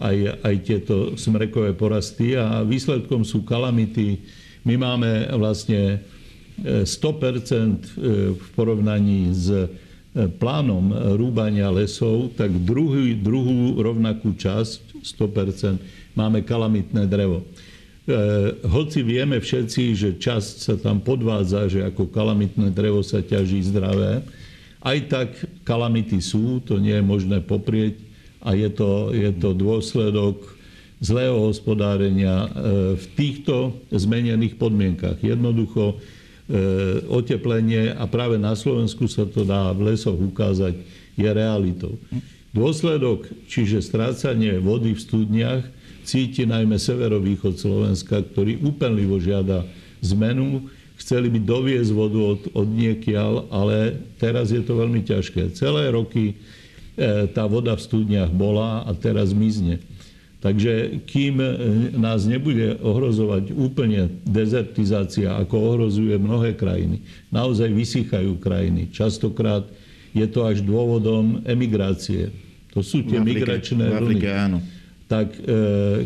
Aj, 0.02 0.16
aj 0.42 0.54
tieto 0.66 1.14
smrekové 1.14 1.78
porasty 1.78 2.34
a 2.34 2.66
výsledkom 2.66 3.22
sú 3.22 3.46
kalamity. 3.46 4.18
My 4.62 4.78
máme 4.78 5.26
vlastne 5.34 5.98
100% 6.62 6.86
e, 6.86 6.86
e, 6.86 7.74
v 8.38 8.46
porovnaní 8.54 9.34
s 9.34 9.50
e, 9.50 9.66
plánom 10.38 11.16
rúbania 11.18 11.72
lesov, 11.72 12.36
tak 12.38 12.52
druhý, 12.62 13.16
druhú 13.16 13.80
rovnakú 13.80 14.36
časť, 14.36 15.02
100%, 15.02 16.14
máme 16.14 16.44
kalamitné 16.44 17.08
drevo. 17.08 17.42
Hoci 18.66 18.98
vieme 19.06 19.38
všetci, 19.38 19.82
že 19.94 20.08
časť 20.18 20.54
sa 20.58 20.74
tam 20.74 20.98
podvádza, 20.98 21.70
že 21.70 21.80
ako 21.86 22.10
kalamitné 22.10 22.74
drevo 22.74 23.00
sa 23.00 23.22
ťaží 23.22 23.62
zdravé, 23.62 24.26
aj 24.82 24.98
tak 25.06 25.28
kalamity 25.62 26.18
sú, 26.18 26.58
to 26.66 26.82
nie 26.82 26.98
je 26.98 27.04
možné 27.06 27.38
poprieť 27.38 28.02
a 28.42 28.58
je 28.58 28.66
to, 28.74 29.14
je 29.14 29.30
to 29.38 29.54
dôsledok 29.54 30.42
zlého 31.02 31.50
hospodárenia 31.50 32.46
e, 32.46 32.48
v 32.94 33.04
týchto 33.18 33.74
zmenených 33.90 34.54
podmienkach. 34.54 35.18
Jednoducho 35.18 35.98
e, 35.98 37.04
oteplenie, 37.10 37.90
a 37.90 38.06
práve 38.06 38.38
na 38.38 38.54
Slovensku 38.54 39.10
sa 39.10 39.26
to 39.26 39.42
dá 39.42 39.74
v 39.74 39.92
lesoch 39.92 40.14
ukázať, 40.14 40.78
je 41.18 41.28
realitou. 41.28 41.98
Dôsledok, 42.54 43.26
čiže 43.50 43.82
strácanie 43.82 44.62
vody 44.62 44.94
v 44.94 45.02
studniach, 45.02 45.62
cíti 46.06 46.46
najmä 46.46 46.78
severovýchod 46.78 47.58
Slovenska, 47.58 48.22
ktorý 48.22 48.62
úplnivo 48.62 49.18
žiada 49.18 49.66
zmenu 50.00 50.70
chceli 51.02 51.26
by 51.34 51.42
doviezť 51.42 51.90
vodu 51.90 52.20
od, 52.22 52.40
od 52.54 52.68
niekiaľ, 52.70 53.50
ale 53.50 53.98
teraz 54.22 54.54
je 54.54 54.62
to 54.62 54.78
veľmi 54.78 55.02
ťažké. 55.02 55.50
Celé 55.58 55.90
roky 55.90 56.30
e, 56.30 56.34
tá 57.34 57.42
voda 57.50 57.74
v 57.74 57.82
studniach 57.82 58.30
bola 58.30 58.86
a 58.86 58.94
teraz 58.94 59.34
mizne. 59.34 59.82
Takže 60.42 61.06
kým 61.06 61.38
e, 61.38 61.48
nás 61.94 62.26
nebude 62.26 62.74
ohrozovať 62.82 63.54
úplne 63.54 64.10
dezertizácia, 64.26 65.38
ako 65.38 65.54
ohrozuje 65.54 66.18
mnohé 66.18 66.58
krajiny, 66.58 66.98
naozaj 67.30 67.70
vysychajú 67.70 68.42
krajiny. 68.42 68.90
Častokrát 68.90 69.62
je 70.10 70.26
to 70.26 70.42
až 70.42 70.66
dôvodom 70.66 71.46
emigrácie. 71.46 72.34
To 72.74 72.82
sú 72.82 73.06
tie 73.06 73.22
Afrike, 73.22 73.38
migračné 73.38 73.84
vlny. 73.86 74.18
áno. 74.34 74.58
Tak 75.06 75.30
e, 75.38 75.40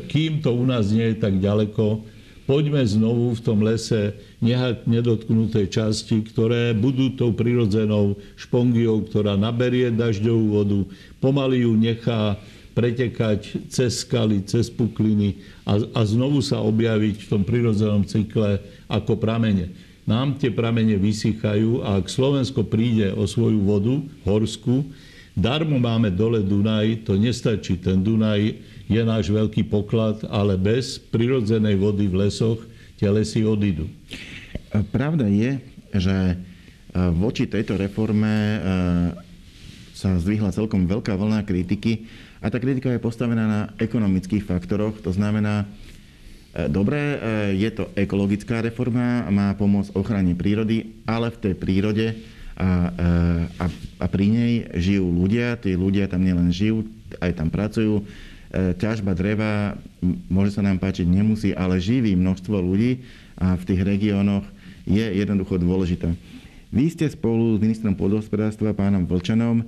kým 0.04 0.44
to 0.44 0.52
u 0.52 0.68
nás 0.68 0.92
nie 0.92 1.16
je 1.16 1.16
tak 1.16 1.40
ďaleko, 1.40 2.04
poďme 2.44 2.84
znovu 2.84 3.32
v 3.32 3.40
tom 3.40 3.64
lese 3.64 4.20
nehať 4.44 4.84
nedotknuté 4.84 5.64
časti, 5.72 6.20
ktoré 6.28 6.76
budú 6.76 7.16
tou 7.16 7.32
prirodzenou 7.32 8.20
špongiou, 8.36 9.00
ktorá 9.08 9.40
naberie 9.40 9.88
dažďovú 9.96 10.44
vodu, 10.52 10.80
pomaly 11.24 11.64
ju 11.64 11.72
nechá 11.72 12.36
pretekať 12.76 13.72
cez 13.72 14.04
skaly, 14.04 14.44
cez 14.44 14.68
pukliny 14.68 15.40
a, 15.64 15.80
a 15.96 16.00
znovu 16.04 16.44
sa 16.44 16.60
objaviť 16.60 17.24
v 17.24 17.28
tom 17.32 17.40
prirodzenom 17.40 18.04
cykle 18.04 18.60
ako 18.84 19.16
pramene. 19.16 19.72
Nám 20.04 20.36
tie 20.36 20.52
pramene 20.52 21.00
vysychajú 21.00 21.80
a 21.82 21.98
ak 21.98 22.12
Slovensko 22.12 22.68
príde 22.68 23.16
o 23.16 23.24
svoju 23.24 23.64
vodu, 23.64 23.96
horskú, 24.28 24.84
darmo 25.32 25.80
máme 25.80 26.12
dole 26.12 26.44
Dunaj, 26.44 27.08
to 27.08 27.16
nestačí. 27.16 27.80
Ten 27.80 28.04
Dunaj 28.04 28.54
je 28.86 29.02
náš 29.02 29.32
veľký 29.32 29.66
poklad, 29.66 30.22
ale 30.28 30.54
bez 30.54 31.00
prirodzenej 31.00 31.80
vody 31.80 32.06
v 32.06 32.28
lesoch 32.28 32.60
tie 33.00 33.08
lesy 33.10 33.42
odídu. 33.42 33.88
Pravda 34.92 35.26
je, 35.26 35.58
že 35.96 36.14
e, 36.14 36.34
voči 37.16 37.48
tejto 37.48 37.74
reforme 37.74 38.30
e, 38.30 38.58
sa 39.96 40.14
zdvihla 40.20 40.54
celkom 40.54 40.84
veľká 40.84 41.16
vlna 41.16 41.40
kritiky 41.42 42.04
a 42.46 42.52
tá 42.52 42.62
kritika 42.62 42.94
je 42.94 43.02
postavená 43.02 43.44
na 43.50 43.60
ekonomických 43.82 44.46
faktoroch. 44.46 45.02
To 45.02 45.10
znamená, 45.10 45.66
e, 46.54 46.70
dobre, 46.70 47.18
je 47.58 47.70
to 47.74 47.90
ekologická 47.98 48.62
reforma, 48.62 49.26
má 49.34 49.50
pomôcť 49.58 49.98
ochrane 49.98 50.38
prírody, 50.38 51.02
ale 51.02 51.34
v 51.34 51.40
tej 51.42 51.54
prírode 51.58 52.06
a, 52.54 52.94
a, 53.58 53.66
a 53.98 54.06
pri 54.06 54.26
nej 54.30 54.52
žijú 54.78 55.10
ľudia, 55.10 55.58
tí 55.58 55.74
ľudia 55.74 56.06
tam 56.06 56.22
nielen 56.22 56.54
žijú, 56.54 56.86
aj 57.18 57.34
tam 57.34 57.50
pracujú, 57.50 58.06
E, 58.56 58.72
ťažba 58.78 59.12
dreva, 59.12 59.74
môže 60.30 60.54
sa 60.54 60.62
nám 60.62 60.78
páčiť, 60.78 61.04
nemusí, 61.04 61.50
ale 61.50 61.82
živí 61.82 62.14
množstvo 62.14 62.56
ľudí 62.56 63.02
a 63.36 63.58
v 63.58 63.66
tých 63.66 63.82
regiónoch 63.82 64.46
je 64.86 65.02
jednoducho 65.02 65.58
dôležitá. 65.58 66.14
Vy 66.70 66.94
ste 66.94 67.10
spolu 67.10 67.58
s 67.58 67.62
ministrom 67.62 67.98
podhospodárstva 67.98 68.72
pánom 68.72 69.02
Vlčanom 69.02 69.66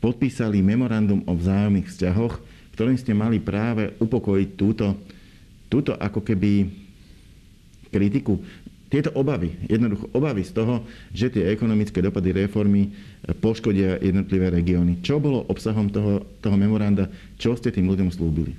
podpísali 0.00 0.64
memorandum 0.64 1.20
o 1.28 1.36
vzájomných 1.36 1.86
vzťahoch, 1.86 2.34
ktorým 2.74 2.96
ste 2.96 3.12
mali 3.12 3.38
práve 3.38 3.92
upokojiť 4.00 4.48
túto, 4.56 4.96
túto 5.68 5.92
ako 5.94 6.24
keby 6.24 6.66
kritiku 7.92 8.40
tieto 8.90 9.14
obavy, 9.14 9.54
jednoducho 9.70 10.10
obavy 10.10 10.42
z 10.42 10.50
toho, 10.50 10.82
že 11.14 11.30
tie 11.30 11.54
ekonomické 11.54 12.02
dopady 12.02 12.34
reformy 12.34 12.90
poškodia 13.38 14.02
jednotlivé 14.02 14.50
regióny. 14.50 14.98
Čo 14.98 15.22
bolo 15.22 15.46
obsahom 15.46 15.86
toho, 15.86 16.26
toho 16.42 16.58
memoranda? 16.58 17.06
Čo 17.38 17.54
ste 17.54 17.70
tým 17.70 17.86
ľuďom 17.86 18.10
slúbili? 18.10 18.58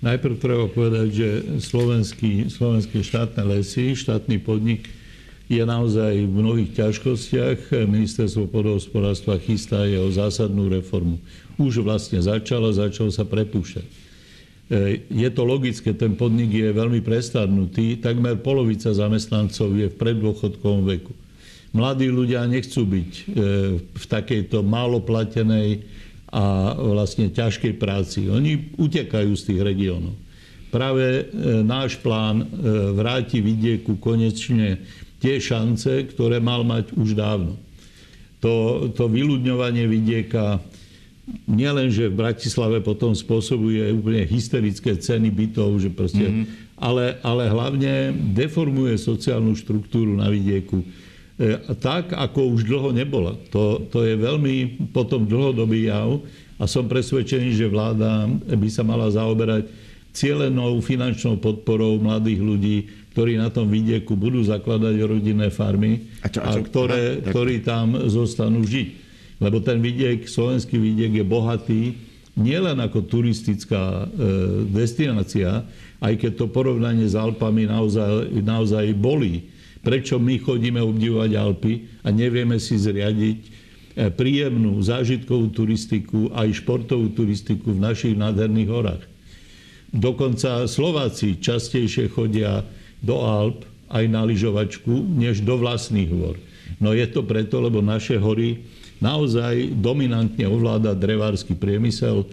Najprv 0.00 0.40
treba 0.40 0.64
povedať, 0.72 1.08
že 1.12 1.28
slovenský, 1.60 2.48
slovenské 2.48 3.04
štátne 3.04 3.44
lesy, 3.52 3.92
štátny 3.92 4.40
podnik 4.40 4.88
je 5.46 5.62
naozaj 5.62 6.26
v 6.26 6.34
mnohých 6.42 6.74
ťažkostiach. 6.74 7.70
Ministerstvo 7.86 8.50
podhospodárstva 8.50 9.38
chystá 9.38 9.86
jeho 9.86 10.10
zásadnú 10.10 10.66
reformu. 10.66 11.22
Už 11.54 11.86
vlastne 11.86 12.18
začalo, 12.18 12.74
začalo 12.74 13.14
sa 13.14 13.22
prepúšťať. 13.22 13.86
E, 13.86 15.06
je 15.06 15.28
to 15.30 15.46
logické, 15.46 15.94
ten 15.94 16.18
podnik 16.18 16.50
je 16.50 16.74
veľmi 16.74 16.98
prestarnutý, 16.98 18.02
takmer 18.02 18.34
polovica 18.42 18.90
zamestnancov 18.90 19.70
je 19.78 19.86
v 19.86 19.94
preddôchodkovom 19.94 20.82
veku. 20.90 21.14
Mladí 21.70 22.10
ľudia 22.10 22.42
nechcú 22.50 22.82
byť 22.82 23.10
e, 23.14 23.24
v 23.78 24.04
takejto 24.10 24.66
málo 24.66 24.98
platenej 24.98 25.86
a 26.34 26.74
vlastne 26.74 27.30
ťažkej 27.30 27.78
práci. 27.78 28.26
Oni 28.26 28.74
utekajú 28.74 29.30
z 29.38 29.42
tých 29.54 29.60
regiónov. 29.62 30.18
Práve 30.74 31.06
e, 31.06 31.62
náš 31.62 32.02
plán 32.02 32.42
vráti 32.98 33.38
vidieku 33.38 34.02
konečne 34.02 34.82
tie 35.20 35.40
šance, 35.40 36.12
ktoré 36.12 36.40
mal 36.42 36.62
mať 36.62 36.92
už 36.96 37.16
dávno. 37.16 37.56
To, 38.44 38.86
to 38.92 39.08
vyľudňovanie 39.08 39.88
vidieka 39.88 40.60
nielen, 41.48 41.90
že 41.90 42.06
v 42.06 42.18
Bratislave 42.22 42.78
potom 42.84 43.16
spôsobuje 43.16 43.90
úplne 43.90 44.22
hysterické 44.28 44.94
ceny 44.94 45.32
bytov, 45.34 45.82
že 45.82 45.90
proste, 45.90 46.22
mm-hmm. 46.22 46.78
ale, 46.78 47.18
ale 47.26 47.50
hlavne 47.50 48.14
deformuje 48.36 48.94
sociálnu 49.00 49.58
štruktúru 49.58 50.14
na 50.14 50.30
vidieku. 50.30 50.86
E, 51.36 51.58
tak, 51.82 52.14
ako 52.14 52.54
už 52.54 52.68
dlho 52.68 52.90
nebola. 52.94 53.34
To, 53.50 53.82
to 53.90 54.06
je 54.06 54.14
veľmi 54.14 54.88
potom 54.94 55.26
dlhodobý 55.26 55.90
jav 55.90 56.22
a 56.56 56.64
som 56.70 56.86
presvedčený, 56.86 57.58
že 57.58 57.66
vláda 57.66 58.30
by 58.46 58.68
sa 58.70 58.86
mala 58.86 59.10
zaoberať 59.10 59.66
cielenou 60.16 60.80
finančnou 60.80 61.36
podporou 61.36 62.00
mladých 62.00 62.40
ľudí, 62.40 62.76
ktorí 63.16 63.40
na 63.40 63.48
tom 63.48 63.72
vidieku 63.72 64.12
budú 64.12 64.44
zakladať 64.44 65.00
rodinné 65.00 65.48
farmy 65.48 66.04
a, 66.20 66.28
čo, 66.28 66.44
a, 66.44 66.52
čo, 66.52 66.60
a 66.60 66.68
ktoré, 66.68 67.02
aha, 67.16 67.32
ktorí 67.32 67.64
tam 67.64 67.96
zostanú 68.12 68.60
žiť. 68.60 68.88
Lebo 69.40 69.64
ten 69.64 69.80
vidiek, 69.80 70.28
slovenský 70.28 70.76
vidiek 70.76 71.16
je 71.16 71.24
bohatý 71.24 71.82
nielen 72.36 72.76
ako 72.76 73.08
turistická 73.08 74.04
e, 74.04 74.68
destinácia, 74.68 75.64
aj 76.04 76.12
keď 76.20 76.44
to 76.44 76.52
porovnanie 76.52 77.08
s 77.08 77.16
Alpami 77.16 77.64
naozaj, 77.64 78.36
naozaj 78.44 78.92
bolí. 78.92 79.48
Prečo 79.80 80.20
my 80.20 80.36
chodíme 80.36 80.84
obdivovať 80.84 81.30
Alpy 81.40 81.72
a 82.04 82.12
nevieme 82.12 82.60
si 82.60 82.76
zriadiť 82.76 83.38
e, 83.40 83.48
príjemnú 84.12 84.76
zážitkovú 84.84 85.56
turistiku 85.56 86.28
aj 86.36 86.52
športovú 86.60 87.16
turistiku 87.16 87.72
v 87.72 87.80
našich 87.80 88.12
nádherných 88.12 88.68
horách. 88.68 89.08
Dokonca 89.88 90.68
Slováci 90.68 91.40
častejšie 91.40 92.12
chodia 92.12 92.60
do 93.06 93.22
Alp 93.22 93.62
aj 93.86 94.04
na 94.10 94.26
lyžovačku, 94.26 94.90
než 95.14 95.46
do 95.46 95.54
vlastných 95.54 96.10
hôr. 96.10 96.34
No 96.82 96.90
je 96.90 97.06
to 97.06 97.22
preto, 97.22 97.62
lebo 97.62 97.78
naše 97.78 98.18
hory 98.18 98.66
naozaj 98.98 99.70
dominantne 99.78 100.44
ovláda 100.50 100.92
drevársky 100.98 101.54
priemysel. 101.54 102.26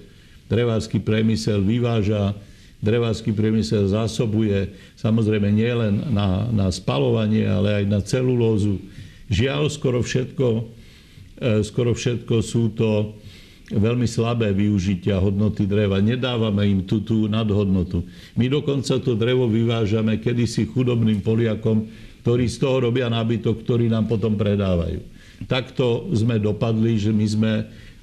Drevársky 0.49 0.97
priemysel 0.97 1.61
vyváža 1.61 2.33
drevársky 2.83 3.31
priemysel 3.31 3.87
zásobuje 3.87 4.75
samozrejme 4.99 5.47
nielen 5.47 6.11
na, 6.11 6.51
na 6.51 6.67
spalovanie, 6.67 7.47
ale 7.47 7.79
aj 7.79 7.85
na 7.87 7.99
celulózu. 8.03 8.75
Žiaľ, 9.31 9.71
skoro 9.71 10.03
všetko, 10.03 10.47
e, 11.39 11.63
skoro 11.63 11.95
všetko 11.95 12.43
sú 12.43 12.75
to 12.75 13.15
veľmi 13.73 14.05
slabé 14.05 14.53
využitia 14.53 15.17
hodnoty 15.17 15.65
dreva. 15.65 15.97
Nedávame 15.99 16.69
im 16.69 16.81
tú, 16.85 17.01
tú 17.01 17.25
nadhodnotu. 17.25 18.05
My 18.37 18.47
dokonca 18.47 19.01
to 19.01 19.17
drevo 19.17 19.49
vyvážame 19.49 20.21
kedysi 20.21 20.69
chudobným 20.69 21.25
Poliakom, 21.25 21.89
ktorí 22.23 22.47
z 22.47 22.57
toho 22.61 22.87
robia 22.89 23.11
nábytok, 23.11 23.65
ktorý 23.65 23.91
nám 23.91 24.07
potom 24.07 24.39
predávajú. 24.39 25.03
Takto 25.43 26.07
sme 26.15 26.39
dopadli, 26.39 26.95
že 26.95 27.11
my 27.11 27.25
sme 27.27 27.53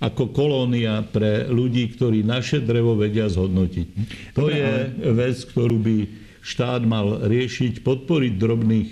ako 0.00 0.32
kolónia 0.32 1.04
pre 1.04 1.44
ľudí, 1.48 1.92
ktorí 1.92 2.24
naše 2.24 2.64
drevo 2.64 2.96
vedia 2.96 3.28
zhodnotiť. 3.28 3.86
To 4.32 4.48
je 4.48 4.96
vec, 5.12 5.36
ktorú 5.44 5.76
by 5.76 5.96
štát 6.40 6.82
mal 6.88 7.20
riešiť, 7.28 7.84
podporiť 7.84 8.32
drobných, 8.40 8.88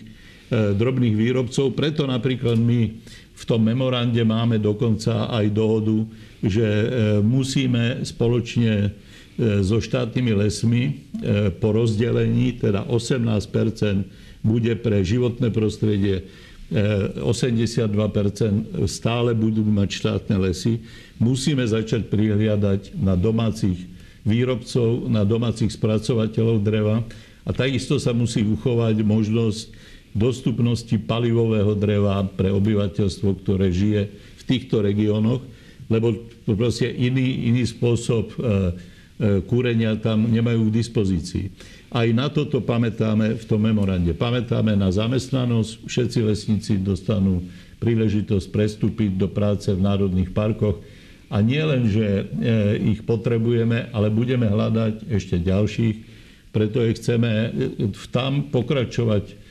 e, 0.52 0.56
drobných 0.76 1.16
výrobcov. 1.16 1.72
Preto 1.72 2.04
napríklad 2.04 2.60
my 2.60 2.92
v 3.38 3.42
tom 3.46 3.62
memorande 3.62 4.18
máme 4.26 4.58
dokonca 4.58 5.30
aj 5.30 5.46
dohodu, 5.54 6.02
že 6.42 6.66
e, 6.66 6.86
musíme 7.22 8.02
spoločne 8.02 8.74
e, 8.82 8.90
so 9.62 9.78
štátnymi 9.78 10.32
lesmi 10.34 10.82
po 11.62 11.74
rozdelení, 11.74 12.58
teda 12.58 12.86
18% 12.90 14.42
bude 14.42 14.74
pre 14.78 15.02
životné 15.02 15.50
prostredie, 15.50 16.26
82% 16.68 17.88
stále 18.84 19.32
budú 19.32 19.64
mať 19.64 19.88
štátne 19.88 20.36
lesy. 20.36 20.84
Musíme 21.16 21.64
začať 21.64 22.12
prihliadať 22.12 22.92
na 22.92 23.16
domácich 23.16 23.88
výrobcov, 24.28 25.08
na 25.08 25.24
domácich 25.24 25.72
spracovateľov 25.72 26.60
dreva 26.60 27.00
a 27.48 27.50
takisto 27.56 27.96
sa 27.96 28.12
musí 28.12 28.44
uchovať 28.44 29.00
možnosť 29.00 29.72
dostupnosti 30.16 30.94
palivového 30.96 31.72
dreva 31.76 32.24
pre 32.24 32.52
obyvateľstvo, 32.52 33.28
ktoré 33.44 33.68
žije 33.72 34.02
v 34.12 34.42
týchto 34.44 34.80
regiónoch, 34.80 35.44
lebo 35.88 36.12
proste 36.44 36.88
iný, 36.88 37.48
iný 37.48 37.64
spôsob 37.64 38.32
e, 38.32 38.36
e, 38.36 38.46
kúrenia 39.44 39.96
tam 39.96 40.28
nemajú 40.28 40.68
k 40.68 40.76
dispozícii. 40.76 41.46
Aj 41.88 42.04
na 42.12 42.28
toto 42.28 42.60
pamätáme 42.60 43.40
v 43.40 43.44
tom 43.48 43.64
memorande. 43.64 44.12
Pamätáme 44.12 44.76
na 44.76 44.92
zamestnanosť. 44.92 45.88
Všetci 45.88 46.18
lesníci 46.20 46.72
dostanú 46.76 47.40
príležitosť 47.80 48.46
prestúpiť 48.52 49.16
do 49.16 49.32
práce 49.32 49.72
v 49.72 49.80
národných 49.80 50.36
parkoch. 50.36 50.84
A 51.32 51.40
nie 51.40 51.60
len, 51.60 51.88
že 51.88 52.04
e, 52.04 52.24
ich 52.92 53.00
potrebujeme, 53.04 53.88
ale 53.92 54.12
budeme 54.12 54.48
hľadať 54.48 55.08
ešte 55.08 55.40
ďalších. 55.40 55.96
Preto 56.52 56.80
je 56.84 56.96
chceme 56.96 57.32
tam 58.08 58.48
pokračovať 58.48 59.47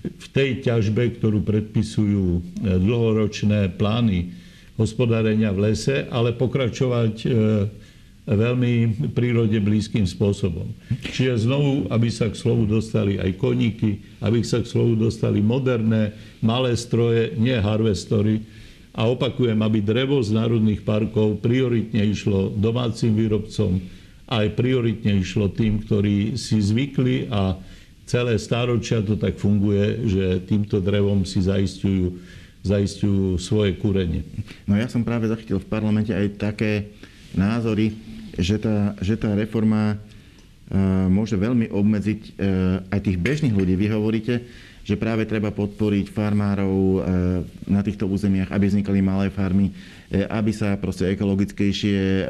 v 0.00 0.26
tej 0.32 0.64
ťažbe, 0.64 1.20
ktorú 1.20 1.44
predpisujú 1.44 2.26
e, 2.36 2.40
dlhoročné 2.80 3.74
plány 3.76 4.32
hospodárenia 4.80 5.52
v 5.52 5.70
lese, 5.70 6.08
ale 6.08 6.32
pokračovať 6.32 7.28
veľmi 8.30 9.08
prírode 9.10 9.58
blízkym 9.58 10.06
spôsobom. 10.06 10.70
Čiže 11.10 11.50
znovu, 11.50 11.90
aby 11.90 12.08
sa 12.12 12.30
k 12.30 12.38
slovu 12.38 12.68
dostali 12.68 13.18
aj 13.18 13.34
koníky, 13.40 13.98
aby 14.22 14.46
sa 14.46 14.62
k 14.62 14.70
slovu 14.70 14.94
dostali 14.94 15.42
moderné, 15.42 16.14
malé 16.38 16.78
stroje, 16.78 17.34
nie 17.34 17.58
harvestory. 17.58 18.44
A 18.94 19.06
opakujem, 19.10 19.58
aby 19.58 19.82
drevo 19.82 20.22
z 20.22 20.34
národných 20.34 20.82
parkov 20.86 21.42
prioritne 21.42 22.06
išlo 22.06 22.54
domácim 22.54 23.14
výrobcom, 23.14 23.82
aj 24.30 24.46
prioritne 24.54 25.18
išlo 25.18 25.50
tým, 25.50 25.82
ktorí 25.82 26.38
si 26.38 26.62
zvykli 26.62 27.30
a 27.34 27.58
celé 28.10 28.34
stáročia 28.42 28.98
to 29.06 29.14
tak 29.14 29.38
funguje, 29.38 30.10
že 30.10 30.42
týmto 30.42 30.82
drevom 30.82 31.22
si 31.22 31.38
zaistujú, 31.38 32.18
zaistujú 32.66 33.38
svoje 33.38 33.78
kúrenie. 33.78 34.26
No 34.66 34.74
ja 34.74 34.90
som 34.90 35.06
práve 35.06 35.30
zachytil 35.30 35.62
v 35.62 35.70
parlamente 35.70 36.10
aj 36.10 36.34
také 36.34 36.90
názory, 37.38 37.94
že 38.34 38.58
tá, 38.58 38.98
že 38.98 39.14
tá 39.14 39.30
reforma 39.38 39.94
e, 39.94 39.96
môže 41.06 41.38
veľmi 41.38 41.70
obmedziť 41.70 42.20
e, 42.26 42.30
aj 42.90 43.00
tých 43.06 43.18
bežných 43.22 43.54
ľudí. 43.54 43.78
Vy 43.78 43.86
hovoríte, 43.94 44.42
že 44.82 44.98
práve 44.98 45.22
treba 45.22 45.54
podporiť 45.54 46.10
farmárov 46.10 46.74
e, 46.74 46.98
na 47.70 47.78
týchto 47.86 48.10
územiach, 48.10 48.50
aby 48.50 48.66
vznikali 48.66 48.98
malé 48.98 49.30
farmy, 49.30 49.70
aby 50.10 50.50
sa 50.50 50.74
proste 50.74 51.06
ekologickejšie 51.14 52.26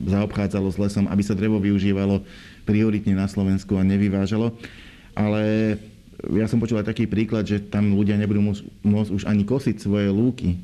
zaobchádzalo 0.00 0.72
s 0.72 0.80
lesom, 0.80 1.04
aby 1.12 1.20
sa 1.20 1.36
drevo 1.36 1.60
využívalo 1.60 2.24
prioritne 2.64 3.12
na 3.12 3.28
Slovensku 3.28 3.76
a 3.76 3.84
nevyvážalo. 3.84 4.56
Ale 5.16 5.74
ja 6.36 6.44
som 6.44 6.60
počul 6.60 6.78
aj 6.78 6.92
taký 6.92 7.08
príklad, 7.08 7.48
že 7.48 7.58
tam 7.58 7.96
ľudia 7.96 8.20
nebudú 8.20 8.44
môcť 8.84 9.10
už 9.16 9.22
ani 9.24 9.48
kosiť 9.48 9.80
svoje 9.80 10.12
lúky, 10.12 10.60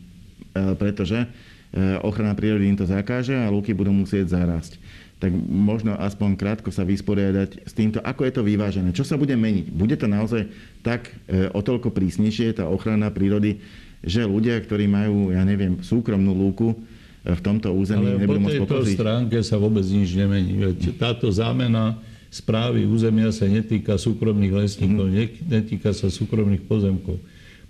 pretože 0.52 1.24
Eh, 1.72 1.96
ochrana 2.04 2.36
prírody 2.36 2.68
im 2.68 2.76
to 2.76 2.84
zakáže 2.84 3.32
a 3.32 3.48
lúky 3.48 3.72
budú 3.72 3.96
musieť 3.96 4.36
zarásť. 4.36 4.76
Tak 5.16 5.32
možno 5.48 5.96
aspoň 5.96 6.36
krátko 6.36 6.68
sa 6.68 6.84
vysporiadať 6.84 7.64
s 7.64 7.72
týmto, 7.72 7.96
ako 8.04 8.28
je 8.28 8.32
to 8.36 8.42
vyvážené. 8.44 8.92
Čo 8.92 9.08
sa 9.08 9.16
bude 9.16 9.32
meniť? 9.32 9.72
Bude 9.72 9.96
to 9.96 10.04
naozaj 10.04 10.52
tak 10.84 11.08
eh, 11.32 11.48
o 11.48 11.64
toľko 11.64 11.88
prísnejšie, 11.88 12.60
tá 12.60 12.68
ochrana 12.68 13.08
prírody, 13.08 13.56
že 14.04 14.20
ľudia, 14.20 14.60
ktorí 14.60 14.84
majú, 14.84 15.32
ja 15.32 15.40
neviem, 15.48 15.80
súkromnú 15.80 16.36
lúku, 16.36 16.76
v 17.22 17.40
tomto 17.40 17.70
území 17.72 18.18
Ale 18.18 18.20
nebudú 18.26 18.40
môcť 18.42 18.60
po 18.66 18.68
tejto 18.68 18.98
stránke 18.98 19.36
sa 19.46 19.54
vôbec 19.54 19.86
nič 19.86 20.10
nemení. 20.12 20.58
Táto 20.98 21.30
zámena 21.30 21.96
správy 22.32 22.88
územia 22.88 23.28
sa 23.28 23.44
netýka 23.44 24.00
súkromných 24.00 24.56
lesníkov, 24.56 25.12
mm. 25.12 25.52
netýka 25.52 25.92
sa 25.92 26.08
súkromných 26.08 26.64
pozemkov. 26.64 27.20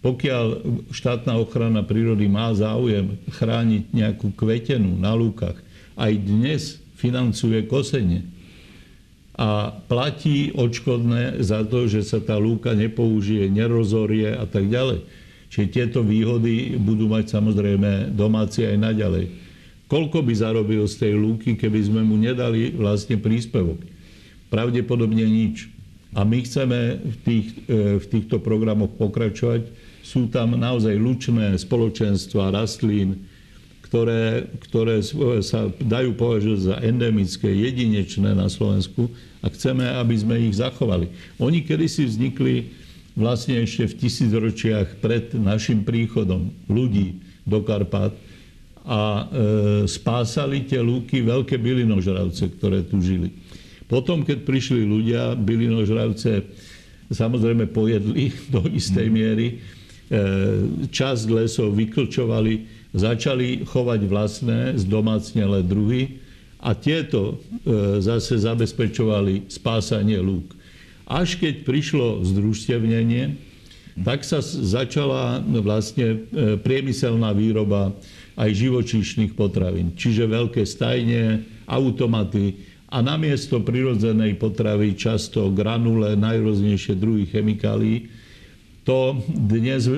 Pokiaľ 0.02 0.46
štátna 0.94 1.34
ochrana 1.38 1.82
prírody 1.82 2.30
má 2.30 2.54
záujem 2.54 3.18
chrániť 3.34 3.90
nejakú 3.90 4.30
kvetenu 4.34 4.94
na 4.98 5.14
lúkach, 5.18 5.58
aj 5.98 6.12
dnes 6.22 6.62
financuje 6.94 7.66
kosenie 7.66 8.22
a 9.34 9.74
platí 9.90 10.54
odškodné 10.54 11.42
za 11.42 11.66
to, 11.66 11.90
že 11.90 12.06
sa 12.06 12.22
tá 12.22 12.38
lúka 12.38 12.74
nepoužije, 12.74 13.50
nerozorie 13.50 14.30
a 14.30 14.46
tak 14.46 14.70
ďalej. 14.70 15.02
Čiže 15.50 15.72
tieto 15.72 16.00
výhody 16.00 16.78
budú 16.78 17.10
mať 17.10 17.38
samozrejme 17.38 18.14
domáci 18.14 18.64
aj 18.64 18.76
naďalej. 18.78 19.26
Koľko 19.90 20.24
by 20.24 20.32
zarobil 20.32 20.82
z 20.88 20.94
tej 21.04 21.12
lúky, 21.18 21.58
keby 21.58 21.80
sme 21.84 22.00
mu 22.00 22.16
nedali 22.16 22.72
vlastne 22.72 23.20
príspevok? 23.20 23.91
Pravdepodobne 24.52 25.24
nič. 25.24 25.72
A 26.12 26.28
my 26.28 26.44
chceme 26.44 27.00
v, 27.00 27.16
tých, 27.24 27.46
e, 27.72 27.96
v 27.96 28.04
týchto 28.04 28.36
programoch 28.36 28.92
pokračovať 29.00 29.64
sú 30.04 30.28
tam 30.28 30.60
naozaj 30.60 30.92
lučné 30.92 31.56
spoločenstva 31.56 32.52
rastlín, 32.52 33.24
ktoré, 33.88 34.44
ktoré 34.68 35.00
sa 35.40 35.72
dajú 35.80 36.12
považovať 36.12 36.60
za 36.60 36.76
endemické, 36.84 37.48
jedinečné 37.48 38.36
na 38.36 38.52
Slovensku 38.52 39.08
a 39.40 39.48
chceme, 39.48 39.88
aby 39.88 40.14
sme 40.20 40.36
ich 40.48 40.60
zachovali. 40.60 41.08
Oni 41.40 41.64
kedysi 41.64 42.04
vznikli 42.04 42.72
vlastne 43.16 43.60
ešte 43.64 43.88
v 43.88 43.96
tisícročiach 44.04 45.00
pred 45.00 45.32
našim 45.36 45.84
príchodom 45.84 46.52
ľudí 46.68 47.20
do 47.44 47.60
Karpát 47.64 48.12
a 48.82 49.00
e, 49.00 49.22
spásali 49.86 50.64
tie 50.66 50.80
lúky 50.80 51.22
veľké 51.22 51.56
bylinožravce, 51.56 52.52
ktoré 52.58 52.82
tu 52.84 52.98
žili. 53.00 53.30
Potom, 53.92 54.24
keď 54.24 54.48
prišli 54.48 54.88
ľudia, 54.88 55.36
bylinožravce 55.36 56.48
samozrejme 57.12 57.68
pojedli 57.68 58.32
do 58.54 58.64
istej 58.72 59.12
miery, 59.12 59.60
E, 60.12 60.18
časť 60.92 61.24
lesov 61.32 61.72
vyklčovali, 61.72 62.68
začali 62.92 63.64
chovať 63.64 64.00
vlastné, 64.04 64.60
zdomácnele 64.76 65.64
druhy 65.64 66.20
a 66.60 66.76
tieto 66.76 67.40
e, 67.64 67.96
zase 67.96 68.36
zabezpečovali 68.44 69.48
spásanie 69.48 70.20
lúk. 70.20 70.52
Až 71.08 71.40
keď 71.40 71.64
prišlo 71.64 72.28
združstevnenie, 72.28 73.40
tak 74.04 74.20
sa 74.20 74.44
začala 74.44 75.40
vlastne 75.64 76.28
e, 76.28 76.60
priemyselná 76.60 77.32
výroba 77.32 77.96
aj 78.36 78.52
živočíšnych 78.52 79.32
potravín. 79.32 79.96
Čiže 79.96 80.28
veľké 80.28 80.60
stajne, 80.68 81.40
automaty 81.64 82.71
a 82.92 83.00
namiesto 83.00 83.64
prirodzenej 83.64 84.36
potravy 84.36 84.92
často 84.92 85.48
granule, 85.48 86.12
najrôznejšie 86.12 86.92
druhy 87.00 87.24
chemikálií, 87.24 88.12
to 88.82 89.14
dnes 89.30 89.86
e, 89.86 89.94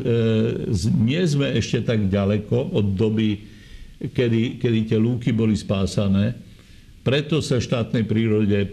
nie 0.92 1.22
sme 1.24 1.56
ešte 1.56 1.82
tak 1.82 2.06
ďaleko 2.12 2.76
od 2.76 2.94
doby, 2.94 3.40
kedy, 4.12 4.60
kedy 4.60 4.78
tie 4.92 4.98
lúky 5.00 5.32
boli 5.32 5.56
spásané. 5.56 6.36
Preto 7.00 7.40
sa 7.40 7.60
štátnej 7.60 8.04
prírode 8.04 8.58
e, 8.60 8.68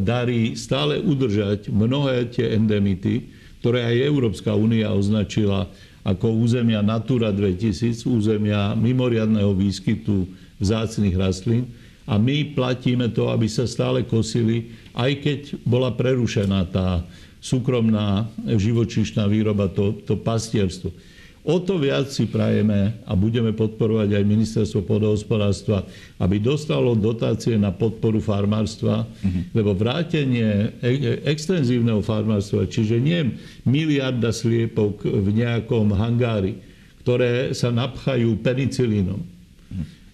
darí 0.00 0.56
stále 0.56 0.96
udržať 1.00 1.68
mnohé 1.68 2.32
tie 2.32 2.56
endemity, 2.56 3.28
ktoré 3.60 3.84
aj 3.84 4.06
Európska 4.08 4.56
únia 4.56 4.96
označila 4.96 5.68
ako 6.00 6.40
územia 6.40 6.80
Natura 6.80 7.28
2000, 7.28 8.08
územia 8.08 8.72
mimoriadného 8.72 9.52
výskytu 9.52 10.24
vzácných 10.56 11.16
rastlín. 11.20 11.68
A 12.08 12.16
my 12.16 12.56
platíme 12.56 13.12
to, 13.12 13.28
aby 13.28 13.48
sa 13.48 13.68
stále 13.68 14.04
kosili, 14.08 14.72
aj 14.96 15.10
keď 15.20 15.40
bola 15.64 15.92
prerušená 15.92 16.68
tá 16.72 17.04
súkromná 17.40 18.28
živočíšna 18.44 19.24
výroba, 19.24 19.72
to, 19.72 19.96
to 20.04 20.16
pastierstvo. 20.20 20.92
O 21.40 21.56
to 21.56 21.80
viac 21.80 22.12
si 22.12 22.28
prajeme 22.28 23.00
a 23.08 23.16
budeme 23.16 23.56
podporovať 23.56 24.12
aj 24.12 24.28
ministerstvo 24.28 24.84
podohospodárstva, 24.84 25.88
aby 26.20 26.36
dostalo 26.36 26.92
dotácie 26.92 27.56
na 27.56 27.72
podporu 27.72 28.20
farmárstva, 28.20 29.08
mm-hmm. 29.08 29.56
lebo 29.56 29.72
vrátenie 29.72 30.76
e- 30.84 31.24
extenzívneho 31.24 32.04
farmárstva, 32.04 32.68
čiže 32.68 33.00
nie 33.00 33.40
miliarda 33.64 34.36
sliepok 34.36 35.00
v 35.00 35.28
nejakom 35.32 35.96
hangári, 35.96 36.60
ktoré 37.00 37.56
sa 37.56 37.72
napchajú 37.72 38.36
penicilínom, 38.44 39.24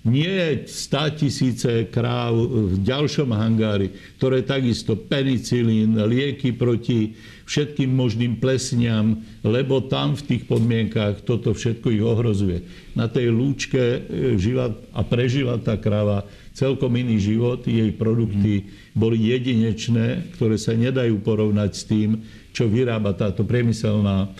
nie 0.07 0.64
100 0.64 1.19
tisíce 1.19 1.71
kráv 1.90 2.38
v 2.47 2.79
ďalšom 2.81 3.35
hangári, 3.35 3.90
ktoré 4.16 4.47
takisto 4.47 4.95
penicilín, 4.95 5.99
lieky 5.99 6.55
proti 6.55 7.19
všetkým 7.47 7.90
možným 7.90 8.38
plesniam, 8.42 9.23
lebo 9.47 9.83
tam 9.87 10.19
v 10.19 10.23
tých 10.35 10.42
podmienkách 10.51 11.23
toto 11.23 11.55
všetko 11.55 11.87
ich 11.95 12.03
ohrozuje. 12.03 12.59
Na 12.99 13.07
tej 13.07 13.31
lúčke 13.31 13.79
e, 13.79 13.99
žila 14.38 14.75
a 14.90 15.01
prežila 15.07 15.59
tá 15.62 15.79
kráva 15.79 16.27
celkom 16.57 16.90
iný 16.99 17.23
život, 17.23 17.62
jej 17.62 17.92
produkty 17.95 18.66
boli 18.97 19.31
jedinečné, 19.31 20.35
ktoré 20.35 20.59
sa 20.59 20.75
nedajú 20.75 21.23
porovnať 21.23 21.71
s 21.71 21.83
tým, 21.87 22.11
čo 22.51 22.66
vyrába 22.66 23.14
táto 23.14 23.45
priemyselná 23.45 24.33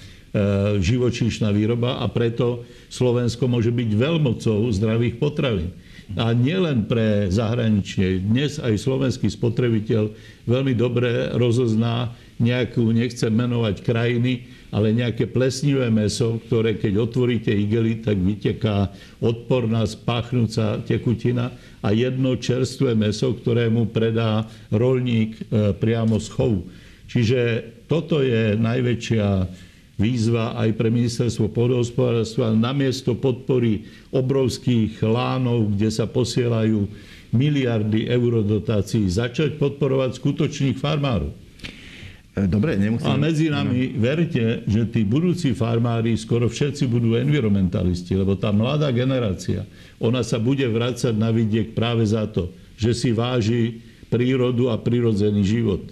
živočíšna 0.81 1.51
výroba 1.53 2.03
a 2.03 2.07
preto 2.09 2.66
Slovensko 2.92 3.49
môže 3.49 3.72
byť 3.72 3.90
veľmocou 3.92 4.68
zdravých 4.72 5.16
potravín. 5.16 5.72
A 6.14 6.31
nielen 6.31 6.87
pre 6.87 7.27
zahraničie. 7.35 8.22
Dnes 8.22 8.62
aj 8.62 8.79
slovenský 8.79 9.27
spotrebiteľ 9.27 10.14
veľmi 10.46 10.79
dobre 10.79 11.35
rozozná 11.35 12.14
nejakú, 12.38 12.94
nechcem 12.94 13.33
menovať 13.35 13.83
krajiny, 13.83 14.46
ale 14.70 14.94
nejaké 14.94 15.27
plesnivé 15.27 15.90
meso, 15.90 16.38
ktoré 16.46 16.79
keď 16.79 17.11
otvoríte 17.11 17.51
igely, 17.51 18.07
tak 18.07 18.22
vyteká 18.22 18.94
odporná 19.18 19.83
spáchnúca 19.83 20.79
tekutina 20.87 21.51
a 21.83 21.90
jedno 21.90 22.38
čerstvé 22.38 22.94
meso, 22.94 23.35
ktoré 23.35 23.66
mu 23.66 23.90
predá 23.90 24.46
rolník 24.70 25.42
e, 25.42 25.72
priamo 25.75 26.22
z 26.22 26.29
chovu. 26.31 26.61
Čiže 27.07 27.40
toto 27.87 28.22
je 28.22 28.59
najväčšia 28.59 29.27
výzva 29.96 30.52
aj 30.61 30.76
pre 30.76 30.92
ministerstvo 30.92 31.48
pôdohospodárstva 31.52 32.52
namiesto 32.52 33.16
podpory 33.16 33.88
obrovských 34.12 35.00
lánov, 35.00 35.72
kde 35.72 35.88
sa 35.88 36.04
posielajú 36.04 36.85
miliardy 37.32 38.06
eurodotácií, 38.06 39.09
začať 39.09 39.56
podporovať 39.56 40.20
skutočných 40.20 40.76
farmárov. 40.76 41.32
E, 42.37 42.44
dobre, 42.44 42.76
nemusím... 42.76 43.09
A 43.09 43.16
medzi 43.16 43.48
nami, 43.48 43.96
no. 43.96 44.04
verte, 44.04 44.68
že 44.68 44.85
tí 44.92 45.00
budúci 45.02 45.56
farmári 45.56 46.12
skoro 46.20 46.52
všetci 46.52 46.85
budú 46.85 47.16
environmentalisti, 47.16 48.12
lebo 48.12 48.37
tá 48.37 48.52
mladá 48.52 48.92
generácia, 48.92 49.64
ona 49.96 50.20
sa 50.20 50.37
bude 50.37 50.64
vrácať 50.68 51.16
na 51.16 51.32
vidiek 51.32 51.72
práve 51.72 52.04
za 52.04 52.28
to, 52.28 52.52
že 52.76 52.92
si 52.92 53.11
váži 53.16 53.80
prírodu 54.12 54.68
a 54.68 54.76
prirodzený 54.76 55.42
život. 55.42 55.82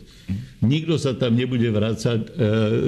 Nikto 0.64 0.96
sa 0.96 1.12
tam 1.12 1.36
nebude 1.36 1.68
vrácať, 1.68 2.20
e, 2.24 2.30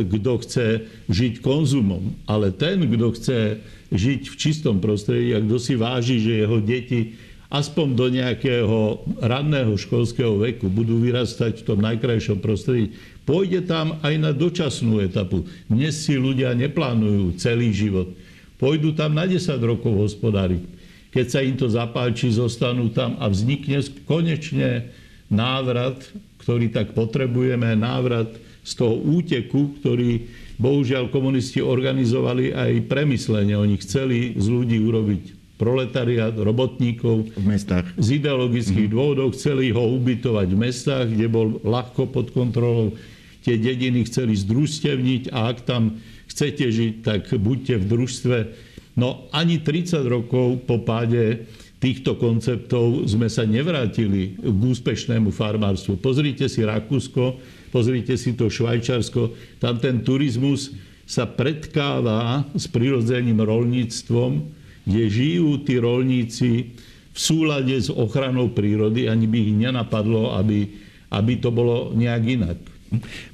kto 0.08 0.32
chce 0.40 0.66
žiť 1.12 1.44
konzumom, 1.44 2.16
ale 2.24 2.48
ten, 2.56 2.80
kto 2.88 3.12
chce 3.12 3.38
žiť 3.92 4.22
v 4.32 4.34
čistom 4.40 4.80
prostredí 4.80 5.36
a 5.36 5.44
kto 5.44 5.56
si 5.60 5.76
váži, 5.76 6.16
že 6.16 6.42
jeho 6.42 6.58
deti 6.64 7.20
aspoň 7.52 7.88
do 7.94 8.06
nejakého 8.10 9.06
ranného 9.22 9.78
školského 9.78 10.40
veku 10.42 10.66
budú 10.66 10.98
vyrastať 10.98 11.62
v 11.62 11.66
tom 11.66 11.78
najkrajšom 11.84 12.42
prostredí, 12.42 12.96
pôjde 13.28 13.68
tam 13.68 14.00
aj 14.02 14.14
na 14.18 14.30
dočasnú 14.34 14.98
etapu. 14.98 15.46
Dnes 15.70 15.94
si 15.94 16.18
ľudia 16.18 16.56
neplánujú 16.58 17.38
celý 17.38 17.70
život. 17.70 18.10
Pôjdu 18.56 18.96
tam 18.96 19.12
na 19.12 19.28
10 19.28 19.52
rokov 19.60 19.92
hospodáriť. 19.92 20.64
Keď 21.12 21.26
sa 21.28 21.40
im 21.44 21.56
to 21.56 21.68
zapáči, 21.68 22.32
zostanú 22.32 22.92
tam 22.92 23.16
a 23.20 23.28
vznikne 23.28 23.84
konečne 24.04 24.90
návrat 25.32 25.96
ktorý 26.46 26.70
tak 26.70 26.94
potrebujeme, 26.94 27.74
návrat 27.74 28.30
z 28.62 28.72
toho 28.78 28.94
úteku, 28.94 29.74
ktorý 29.82 30.30
bohužiaľ 30.62 31.10
komunisti 31.10 31.58
organizovali 31.58 32.54
aj 32.54 32.86
premyslenie. 32.86 33.58
Oni 33.58 33.74
chceli 33.82 34.38
z 34.38 34.46
ľudí 34.46 34.78
urobiť 34.78 35.22
proletariat, 35.58 36.30
robotníkov. 36.38 37.34
V 37.34 37.46
mestách. 37.50 37.90
Z 37.98 38.22
ideologických 38.22 38.86
mm-hmm. 38.86 38.94
dôvodov 38.94 39.34
chceli 39.34 39.74
ho 39.74 39.84
ubytovať 39.98 40.48
v 40.54 40.58
mestách, 40.70 41.06
kde 41.10 41.26
bol 41.26 41.58
ľahko 41.66 42.14
pod 42.14 42.30
kontrolou. 42.30 42.94
Tie 43.42 43.58
dediny 43.58 44.06
chceli 44.06 44.38
združstevniť 44.38 45.34
a 45.34 45.50
ak 45.50 45.66
tam 45.66 45.98
chcete 46.30 46.62
žiť, 46.62 46.92
tak 47.02 47.26
buďte 47.34 47.82
v 47.82 47.84
družstve. 47.90 48.38
No 48.94 49.26
ani 49.34 49.58
30 49.58 50.06
rokov 50.06 50.62
po 50.62 50.78
páde 50.86 51.50
týchto 51.86 52.18
konceptov 52.18 53.06
sme 53.06 53.30
sa 53.30 53.46
nevrátili 53.46 54.34
k 54.34 54.58
úspešnému 54.58 55.30
farmárstvu. 55.30 56.02
Pozrite 56.02 56.50
si 56.50 56.66
Rakúsko, 56.66 57.38
pozrite 57.70 58.18
si 58.18 58.34
to 58.34 58.50
Švajčarsko. 58.50 59.30
Tam 59.62 59.78
ten 59.78 60.02
turizmus 60.02 60.74
sa 61.06 61.30
predkáva 61.30 62.42
s 62.58 62.66
prirodzeným 62.66 63.38
rolníctvom, 63.38 64.42
kde 64.82 65.02
žijú 65.06 65.62
tí 65.62 65.78
rolníci 65.78 66.74
v 67.14 67.18
súlade 67.18 67.78
s 67.78 67.86
ochranou 67.86 68.50
prírody, 68.50 69.06
ani 69.06 69.30
by 69.30 69.38
ich 69.38 69.54
nenapadlo, 69.54 70.34
aby, 70.34 70.66
aby 71.14 71.32
to 71.38 71.54
bolo 71.54 71.94
nejak 71.94 72.22
inak. 72.26 72.58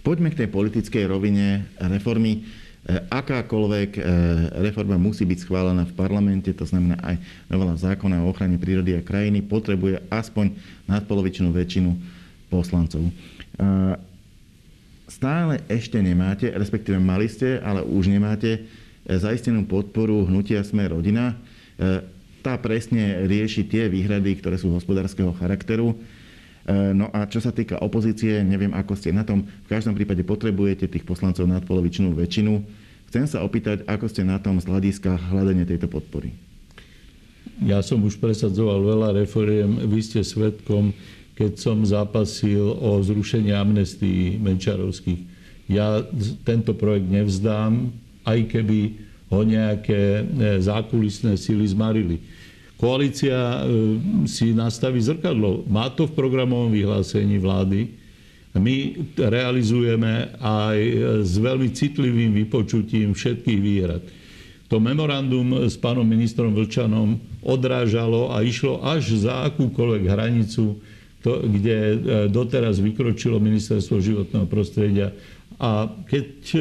Poďme 0.04 0.28
k 0.28 0.44
tej 0.44 0.48
politickej 0.52 1.08
rovine 1.08 1.72
reformy. 1.80 2.44
E, 2.82 2.98
akákoľvek 2.98 3.90
e, 3.94 4.00
reforma 4.58 4.98
musí 4.98 5.22
byť 5.22 5.46
schválená 5.46 5.86
v 5.86 5.94
parlamente, 5.94 6.50
to 6.50 6.66
znamená 6.66 6.98
aj 6.98 7.14
novela 7.46 7.78
zákona 7.78 8.26
o 8.26 8.34
ochrane 8.34 8.58
prírody 8.58 8.98
a 8.98 9.06
krajiny, 9.06 9.38
potrebuje 9.38 10.02
aspoň 10.10 10.50
nadpolovičnú 10.90 11.54
väčšinu 11.54 11.94
poslancov. 12.50 13.06
E, 13.06 13.12
stále 15.06 15.62
ešte 15.70 16.02
nemáte, 16.02 16.50
respektíve 16.50 16.98
mali 16.98 17.30
ste, 17.30 17.62
ale 17.62 17.86
už 17.86 18.10
nemáte 18.10 18.66
zaistenú 19.06 19.62
podporu 19.62 20.26
hnutia 20.26 20.62
Sme 20.62 20.86
rodina. 20.86 21.34
Tá 22.38 22.54
presne 22.54 23.26
rieši 23.26 23.66
tie 23.66 23.90
výhrady, 23.90 24.38
ktoré 24.38 24.54
sú 24.54 24.70
hospodárskeho 24.70 25.34
charakteru. 25.34 25.98
No 26.70 27.10
a 27.10 27.26
čo 27.26 27.42
sa 27.42 27.50
týka 27.50 27.82
opozície, 27.82 28.38
neviem, 28.46 28.70
ako 28.70 28.94
ste 28.94 29.10
na 29.10 29.26
tom. 29.26 29.42
V 29.42 29.68
každom 29.68 29.98
prípade 29.98 30.22
potrebujete 30.22 30.86
tých 30.86 31.02
poslancov 31.02 31.50
nadpolovičnú 31.50 32.14
väčšinu. 32.14 32.62
Chcem 33.10 33.26
sa 33.26 33.42
opýtať, 33.42 33.82
ako 33.84 34.06
ste 34.06 34.22
na 34.22 34.38
tom 34.38 34.62
z 34.62 34.70
hľadiska 34.70 35.10
hľadania 35.34 35.66
tejto 35.66 35.90
podpory. 35.90 36.30
Ja 37.66 37.82
som 37.82 38.00
už 38.06 38.22
presadzoval 38.22 38.78
veľa 38.82 39.08
reforiem. 39.18 39.90
Vy 39.90 40.00
ste 40.06 40.20
svetkom, 40.22 40.94
keď 41.34 41.58
som 41.58 41.82
zápasil 41.82 42.62
o 42.62 43.02
zrušenie 43.02 43.52
amnestií 43.52 44.38
Menčarovských. 44.38 45.20
Ja 45.66 46.06
tento 46.46 46.78
projekt 46.78 47.10
nevzdám, 47.10 47.90
aj 48.22 48.38
keby 48.50 48.80
ho 49.32 49.40
nejaké 49.42 50.22
e, 50.22 50.22
zákulisné 50.60 51.40
sily 51.40 51.64
zmarili 51.64 52.22
koalícia 52.82 53.62
e, 53.62 54.26
si 54.26 54.50
nastaví 54.50 54.98
zrkadlo. 54.98 55.62
Má 55.70 55.86
to 55.94 56.10
v 56.10 56.18
programovom 56.18 56.74
vyhlásení 56.74 57.38
vlády. 57.38 57.94
My 58.58 58.98
realizujeme 59.16 60.34
aj 60.42 60.78
s 61.24 61.40
veľmi 61.40 61.72
citlivým 61.72 62.36
vypočutím 62.36 63.14
všetkých 63.14 63.60
výhrad. 63.62 64.02
To 64.68 64.82
memorandum 64.82 65.68
s 65.68 65.78
pánom 65.78 66.04
ministrom 66.04 66.52
Vlčanom 66.52 67.16
odrážalo 67.44 68.32
a 68.34 68.40
išlo 68.40 68.82
až 68.82 69.20
za 69.20 69.46
akúkoľvek 69.52 70.04
hranicu, 70.08 70.80
to, 71.22 71.32
kde 71.46 71.78
e, 71.78 71.96
doteraz 72.26 72.82
vykročilo 72.82 73.38
ministerstvo 73.38 74.02
životného 74.02 74.50
prostredia. 74.50 75.14
A 75.62 75.86
keď 76.10 76.28
e, 76.50 76.60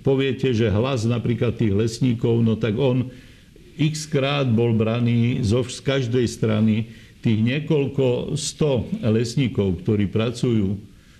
poviete, 0.00 0.56
že 0.56 0.72
hlas 0.72 1.04
napríklad 1.04 1.58
tých 1.58 1.76
lesníkov, 1.76 2.40
no 2.40 2.56
tak 2.56 2.78
on 2.80 3.12
x 3.78 4.06
krát 4.06 4.46
bol 4.46 4.74
braný 4.74 5.42
zo, 5.42 5.66
z 5.66 5.80
každej 5.82 6.26
strany 6.30 6.74
tých 7.24 7.40
niekoľko 7.40 8.36
sto 8.36 8.84
lesníkov, 9.00 9.80
ktorí 9.82 10.12
pracujú 10.12 10.76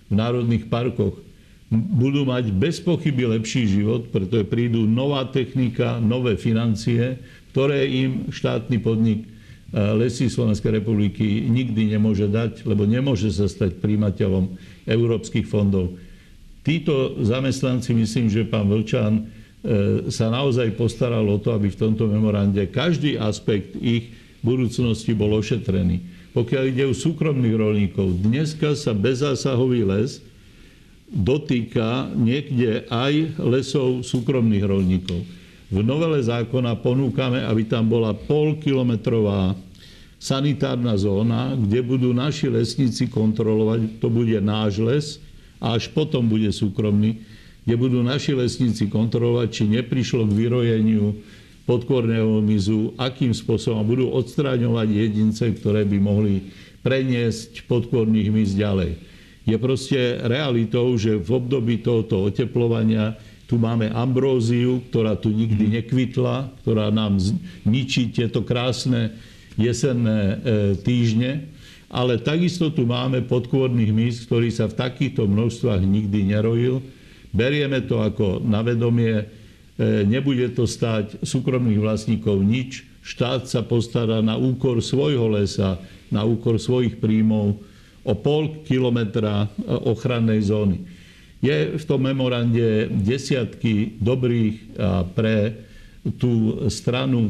v 0.08 0.12
národných 0.12 0.68
parkoch, 0.68 1.16
budú 1.72 2.28
mať 2.28 2.52
bez 2.52 2.78
pochyby 2.78 3.24
lepší 3.40 3.66
život, 3.66 4.12
pretože 4.12 4.46
prídu 4.46 4.84
nová 4.84 5.24
technika, 5.26 5.98
nové 5.98 6.36
financie, 6.36 7.18
ktoré 7.50 7.88
im 7.88 8.28
štátny 8.28 8.76
podnik 8.84 9.24
eh, 9.24 9.96
Lesy 9.96 10.28
Slovenskej 10.28 10.78
republiky 10.84 11.48
nikdy 11.48 11.96
nemôže 11.96 12.28
dať, 12.28 12.68
lebo 12.68 12.84
nemôže 12.84 13.32
sa 13.32 13.48
stať 13.48 13.80
príjimateľom 13.80 14.54
európskych 14.84 15.48
fondov. 15.48 15.96
Títo 16.64 17.16
zamestnanci, 17.20 17.92
myslím, 17.96 18.28
že 18.28 18.44
pán 18.44 18.68
Vlčan 18.68 19.24
E, 19.24 19.43
sa 20.12 20.28
naozaj 20.28 20.76
postaral 20.76 21.24
o 21.24 21.40
to, 21.40 21.56
aby 21.56 21.72
v 21.72 21.80
tomto 21.80 22.04
memorande 22.04 22.68
každý 22.68 23.16
aspekt 23.16 23.72
ich 23.80 24.12
budúcnosti 24.44 25.16
bol 25.16 25.32
ošetrený. 25.40 26.04
Pokiaľ 26.36 26.64
ide 26.68 26.84
o 26.84 26.92
súkromných 26.92 27.56
rolníkov, 27.56 28.20
dneska 28.20 28.76
sa 28.76 28.92
bezásahový 28.92 29.88
les 29.88 30.20
dotýka 31.08 32.12
niekde 32.12 32.84
aj 32.90 33.40
lesov 33.40 34.04
súkromných 34.04 34.64
rolníkov. 34.66 35.22
V 35.72 35.80
novele 35.80 36.20
zákona 36.20 36.76
ponúkame, 36.84 37.40
aby 37.40 37.64
tam 37.64 37.88
bola 37.88 38.12
polkilometrová 38.12 39.56
sanitárna 40.20 40.92
zóna, 40.98 41.56
kde 41.56 41.80
budú 41.80 42.10
naši 42.12 42.52
lesníci 42.52 43.08
kontrolovať, 43.08 44.00
to 44.02 44.12
bude 44.12 44.36
náš 44.44 44.76
les 44.82 45.06
a 45.56 45.76
až 45.78 45.88
potom 45.88 46.26
bude 46.28 46.50
súkromný, 46.52 47.20
kde 47.64 47.74
budú 47.80 48.04
naši 48.04 48.36
lesníci 48.36 48.92
kontrolovať, 48.92 49.48
či 49.48 49.64
neprišlo 49.68 50.28
k 50.28 50.36
vyrojeniu 50.36 51.16
podkorného 51.64 52.44
mizu, 52.44 52.92
akým 53.00 53.32
spôsobom 53.32 53.80
budú 53.84 54.12
odstráňovať 54.12 54.88
jedince, 54.92 55.48
ktoré 55.56 55.88
by 55.88 55.96
mohli 55.96 56.52
preniesť 56.84 57.64
podkorných 57.64 58.28
miz 58.28 58.52
ďalej. 58.52 59.00
Je 59.48 59.56
proste 59.56 60.20
realitou, 60.24 60.92
že 60.96 61.16
v 61.16 61.30
období 61.36 61.80
tohoto 61.80 62.28
oteplovania 62.28 63.16
tu 63.44 63.60
máme 63.60 63.92
ambróziu, 63.92 64.80
ktorá 64.88 65.16
tu 65.20 65.28
nikdy 65.32 65.80
nekvitla, 65.80 66.52
ktorá 66.64 66.88
nám 66.88 67.20
ničí 67.68 68.08
tieto 68.08 68.40
krásne 68.40 69.12
jesenné 69.60 70.20
e, 70.20 70.36
týždne. 70.80 71.52
Ale 71.92 72.18
takisto 72.18 72.72
tu 72.72 72.88
máme 72.88 73.20
podkôrnych 73.28 73.92
míst, 73.92 74.26
ktorý 74.26 74.48
sa 74.48 74.66
v 74.66 74.80
takýchto 74.80 75.28
množstvách 75.28 75.84
nikdy 75.84 76.32
nerojil. 76.32 76.80
Berieme 77.34 77.82
to 77.82 77.98
ako 77.98 78.38
na 78.38 78.62
vedomie, 78.62 79.26
E, 79.74 80.06
nebude 80.06 80.46
to 80.54 80.70
stáť 80.70 81.26
súkromných 81.26 81.82
vlastníkov 81.82 82.38
nič. 82.46 82.86
Štát 83.02 83.50
sa 83.50 83.66
postará 83.66 84.22
na 84.22 84.38
úkor 84.38 84.78
svojho 84.78 85.26
lesa, 85.34 85.82
na 86.14 86.22
úkor 86.22 86.62
svojich 86.62 87.02
príjmov 87.02 87.58
o 88.06 88.14
pol 88.14 88.62
kilometra 88.62 89.50
e, 89.50 89.66
ochrannej 89.90 90.46
zóny. 90.46 90.78
Je 91.42 91.74
v 91.74 91.84
tom 91.84 92.06
memorande 92.06 92.88
desiatky 92.88 93.98
dobrých 93.98 94.78
a 94.80 95.04
pre 95.04 95.66
tú 96.16 96.64
stranu 96.72 97.28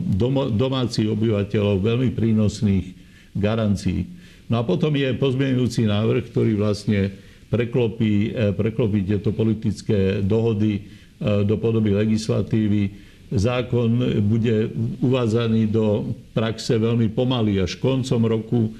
domácich 0.55 1.11
obyvateľov 1.11 1.83
veľmi 1.83 2.11
prínosných 2.15 2.87
garancií. 3.35 4.07
No 4.47 4.63
a 4.63 4.63
potom 4.63 4.95
je 4.95 5.11
pozmeňujúci 5.19 5.91
návrh, 5.91 6.31
ktorý 6.31 6.55
vlastne 6.55 7.11
preklopí, 7.55 8.35
e, 8.35 8.51
preklopí 8.51 9.07
tieto 9.07 9.31
politické 9.31 10.19
dohody 10.19 11.05
E, 11.25 11.47
do 11.47 11.55
podoby 11.57 11.95
legislatívy. 11.95 12.91
Zákon 13.31 13.97
bude 14.29 14.71
uvádzaný 15.01 15.71
do 15.71 16.13
praxe 16.37 16.75
veľmi 16.77 17.09
pomaly. 17.15 17.63
Až 17.63 17.79
koncom 17.79 18.21
roku 18.27 18.61
e, 18.69 18.71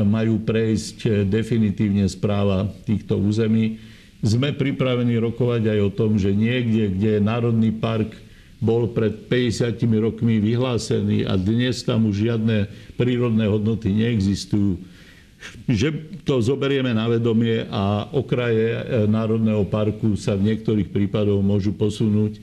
majú 0.00 0.38
prejsť 0.46 1.26
definitívne 1.26 2.06
správa 2.06 2.70
týchto 2.86 3.18
území. 3.18 3.82
Sme 4.24 4.56
pripravení 4.56 5.18
rokovať 5.20 5.76
aj 5.76 5.78
o 5.82 5.90
tom, 5.92 6.16
že 6.16 6.32
niekde, 6.32 6.94
kde 6.94 7.20
Národný 7.20 7.74
park 7.74 8.16
bol 8.62 8.88
pred 8.88 9.28
50 9.28 9.76
rokmi 10.00 10.40
vyhlásený 10.40 11.28
a 11.28 11.36
dnes 11.36 11.84
tam 11.84 12.08
už 12.08 12.32
žiadne 12.32 12.70
prírodné 12.96 13.44
hodnoty 13.44 13.92
neexistujú, 13.92 14.80
že 15.68 15.92
to 16.24 16.44
zoberieme 16.44 16.92
na 16.92 17.08
vedomie 17.08 17.64
a 17.68 18.08
okraje 18.12 18.76
e, 18.76 18.80
Národného 19.08 19.64
parku 19.68 20.16
sa 20.16 20.36
v 20.36 20.52
niektorých 20.52 20.92
prípadoch 20.92 21.40
môžu 21.40 21.72
posunúť. 21.72 22.40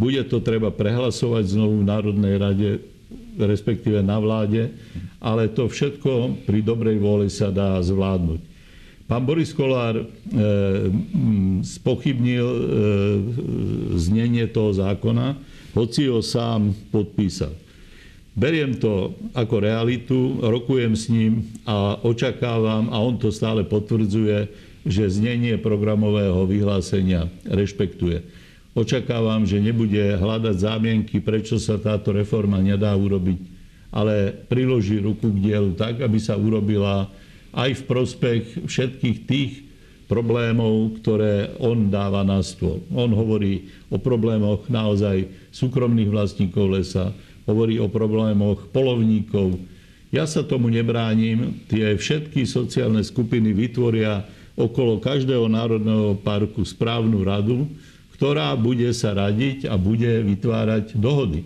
Bude 0.00 0.24
to 0.24 0.40
treba 0.40 0.72
prehlasovať 0.72 1.52
znovu 1.52 1.84
v 1.84 1.88
Národnej 1.88 2.34
rade, 2.40 2.70
respektíve 3.36 4.00
na 4.00 4.18
vláde, 4.18 4.72
ale 5.20 5.52
to 5.52 5.68
všetko 5.68 6.42
pri 6.48 6.60
dobrej 6.64 6.96
vôli 6.98 7.28
sa 7.28 7.52
dá 7.52 7.78
zvládnuť. 7.78 8.40
Pán 9.06 9.28
Boris 9.28 9.52
Kolár 9.52 10.00
e, 10.00 10.04
spochybnil 11.60 12.48
e, 12.48 12.64
znenie 14.00 14.48
toho 14.48 14.72
zákona, 14.72 15.36
hoci 15.76 16.08
ho 16.08 16.24
sám 16.24 16.72
podpísal. 16.88 17.61
Beriem 18.32 18.80
to 18.80 19.12
ako 19.36 19.60
realitu, 19.60 20.40
rokujem 20.40 20.96
s 20.96 21.12
ním 21.12 21.52
a 21.68 22.00
očakávam, 22.00 22.88
a 22.88 22.96
on 22.96 23.20
to 23.20 23.28
stále 23.28 23.60
potvrdzuje, 23.60 24.48
že 24.88 25.12
znenie 25.12 25.60
programového 25.60 26.48
vyhlásenia 26.48 27.28
rešpektuje. 27.44 28.24
Očakávam, 28.72 29.44
že 29.44 29.60
nebude 29.60 30.16
hľadať 30.16 30.56
zámienky, 30.56 31.20
prečo 31.20 31.60
sa 31.60 31.76
táto 31.76 32.16
reforma 32.16 32.56
nedá 32.56 32.96
urobiť, 32.96 33.40
ale 33.92 34.32
priloží 34.48 34.96
ruku 34.96 35.28
k 35.28 35.52
dielu 35.52 35.76
tak, 35.76 36.00
aby 36.00 36.16
sa 36.16 36.40
urobila 36.40 37.12
aj 37.52 37.70
v 37.78 37.82
prospech 37.84 38.64
všetkých 38.64 39.18
tých 39.28 39.52
problémov, 40.08 41.04
ktoré 41.04 41.52
on 41.60 41.92
dáva 41.92 42.24
na 42.24 42.40
stôl. 42.40 42.80
On 42.96 43.12
hovorí 43.12 43.68
o 43.92 44.00
problémoch 44.00 44.64
naozaj 44.72 45.28
súkromných 45.52 46.08
vlastníkov 46.08 46.80
lesa, 46.80 47.12
hovorí 47.46 47.78
o 47.82 47.90
problémoch 47.90 48.70
polovníkov. 48.70 49.58
Ja 50.12 50.28
sa 50.28 50.44
tomu 50.44 50.68
nebránim. 50.68 51.64
Tie 51.72 51.96
všetky 51.96 52.44
sociálne 52.44 53.00
skupiny 53.00 53.56
vytvoria 53.56 54.28
okolo 54.52 55.00
každého 55.00 55.48
národného 55.48 56.20
parku 56.20 56.60
správnu 56.62 57.24
radu, 57.24 57.64
ktorá 58.20 58.52
bude 58.54 58.92
sa 58.92 59.16
radiť 59.16 59.66
a 59.66 59.80
bude 59.80 60.20
vytvárať 60.22 60.94
dohody. 61.00 61.42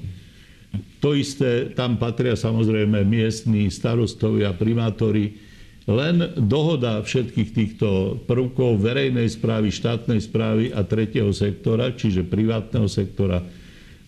To 1.00 1.14
isté, 1.14 1.70
tam 1.72 1.96
patria 1.96 2.34
samozrejme 2.34 3.06
miestní 3.06 3.70
starostovia, 3.70 4.52
primátori. 4.52 5.38
Len 5.86 6.34
dohoda 6.34 6.98
všetkých 6.98 7.50
týchto 7.54 8.18
prvkov 8.26 8.82
verejnej 8.82 9.30
správy, 9.30 9.70
štátnej 9.70 10.18
správy 10.18 10.74
a 10.74 10.82
tretieho 10.82 11.30
sektora, 11.30 11.94
čiže 11.94 12.26
privátneho 12.26 12.90
sektora, 12.90 13.46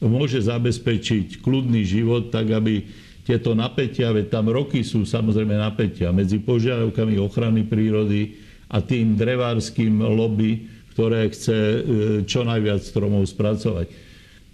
môže 0.02 0.38
zabezpečiť 0.46 1.42
kľudný 1.42 1.82
život, 1.82 2.30
tak 2.30 2.54
aby 2.54 2.86
tieto 3.28 3.52
napätia, 3.52 4.08
veď 4.14 4.32
tam 4.32 4.48
roky 4.48 4.80
sú 4.80 5.04
samozrejme 5.04 5.52
napätia 5.52 6.08
medzi 6.16 6.40
požiadavkami 6.40 7.20
ochrany 7.20 7.60
prírody 7.66 8.40
a 8.72 8.80
tým 8.80 9.20
drevárským 9.20 10.00
lobby, 10.00 10.64
ktoré 10.96 11.28
chce 11.28 11.56
e, 11.56 11.78
čo 12.24 12.42
najviac 12.48 12.80
stromov 12.80 13.28
spracovať. 13.28 13.86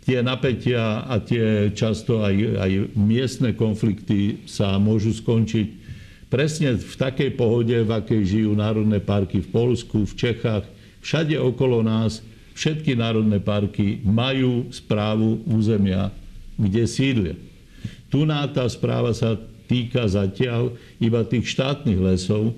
Tie 0.05 0.21
napätia 0.21 1.07
a 1.07 1.17
tie 1.23 1.73
často 1.73 2.21
aj, 2.21 2.35
aj 2.61 2.73
miestne 2.99 3.57
konflikty 3.57 4.45
sa 4.45 4.77
môžu 4.77 5.17
skončiť 5.17 5.85
presne 6.29 6.75
v 6.75 6.95
takej 6.99 7.31
pohode, 7.39 7.73
v 7.73 7.89
akej 7.89 8.21
žijú 8.27 8.53
národné 8.59 8.99
parky 8.99 9.39
v 9.39 9.49
Polsku, 9.55 10.03
v 10.03 10.15
Čechách, 10.19 10.67
všade 10.99 11.39
okolo 11.39 11.81
nás, 11.87 12.27
všetky 12.55 12.95
národné 12.95 13.43
parky 13.43 14.01
majú 14.03 14.71
správu 14.71 15.43
územia, 15.45 16.15
kde 16.55 16.83
sídlia. 16.87 17.37
Tu 18.09 18.23
na 18.23 18.47
tá 18.47 18.65
správa 18.71 19.11
sa 19.11 19.35
týka 19.67 20.07
zatiaľ 20.07 20.79
iba 21.03 21.27
tých 21.27 21.51
štátnych 21.51 21.99
lesov, 21.99 22.55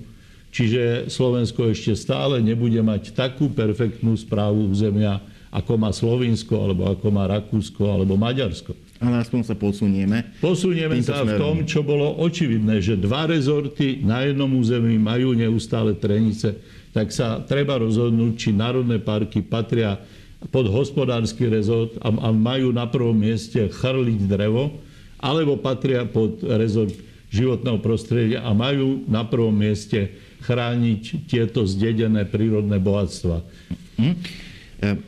čiže 0.52 1.08
Slovensko 1.08 1.72
ešte 1.72 1.96
stále 1.96 2.44
nebude 2.44 2.78
mať 2.84 3.16
takú 3.16 3.48
perfektnú 3.48 4.12
správu 4.20 4.68
územia, 4.68 5.24
ako 5.48 5.72
má 5.80 5.88
Slovinsko, 5.88 6.52
alebo 6.60 6.84
ako 6.92 7.08
má 7.08 7.24
Rakúsko, 7.24 7.88
alebo 7.88 8.20
Maďarsko. 8.20 8.76
Ale 9.00 9.20
aspoň 9.20 9.40
sa 9.44 9.54
posunieme. 9.56 10.36
Posunieme 10.40 10.96
sa 11.04 11.24
v 11.24 11.36
tom, 11.36 11.64
čo 11.68 11.84
bolo 11.84 12.16
očividné, 12.20 12.80
že 12.80 12.96
dva 12.96 13.28
rezorty 13.28 14.00
na 14.00 14.24
jednom 14.24 14.48
území 14.56 14.96
majú 14.96 15.36
neustále 15.36 15.96
trenice 15.96 16.56
tak 16.96 17.12
sa 17.12 17.44
treba 17.44 17.76
rozhodnúť, 17.76 18.32
či 18.40 18.56
národné 18.56 18.96
parky 18.96 19.44
patria 19.44 20.00
pod 20.48 20.64
hospodársky 20.72 21.44
rezort 21.44 21.92
a, 22.00 22.08
a 22.08 22.32
majú 22.32 22.72
na 22.72 22.88
prvom 22.88 23.12
mieste 23.12 23.68
chrliť 23.68 24.24
drevo, 24.24 24.72
alebo 25.20 25.60
patria 25.60 26.08
pod 26.08 26.40
rezort 26.40 26.96
životného 27.28 27.84
prostredia 27.84 28.40
a 28.40 28.56
majú 28.56 29.04
na 29.04 29.28
prvom 29.28 29.52
mieste 29.52 30.16
chrániť 30.48 31.28
tieto 31.28 31.68
zdedené 31.68 32.24
prírodné 32.24 32.80
bohatstva. 32.80 33.44
Hm. 34.00 34.16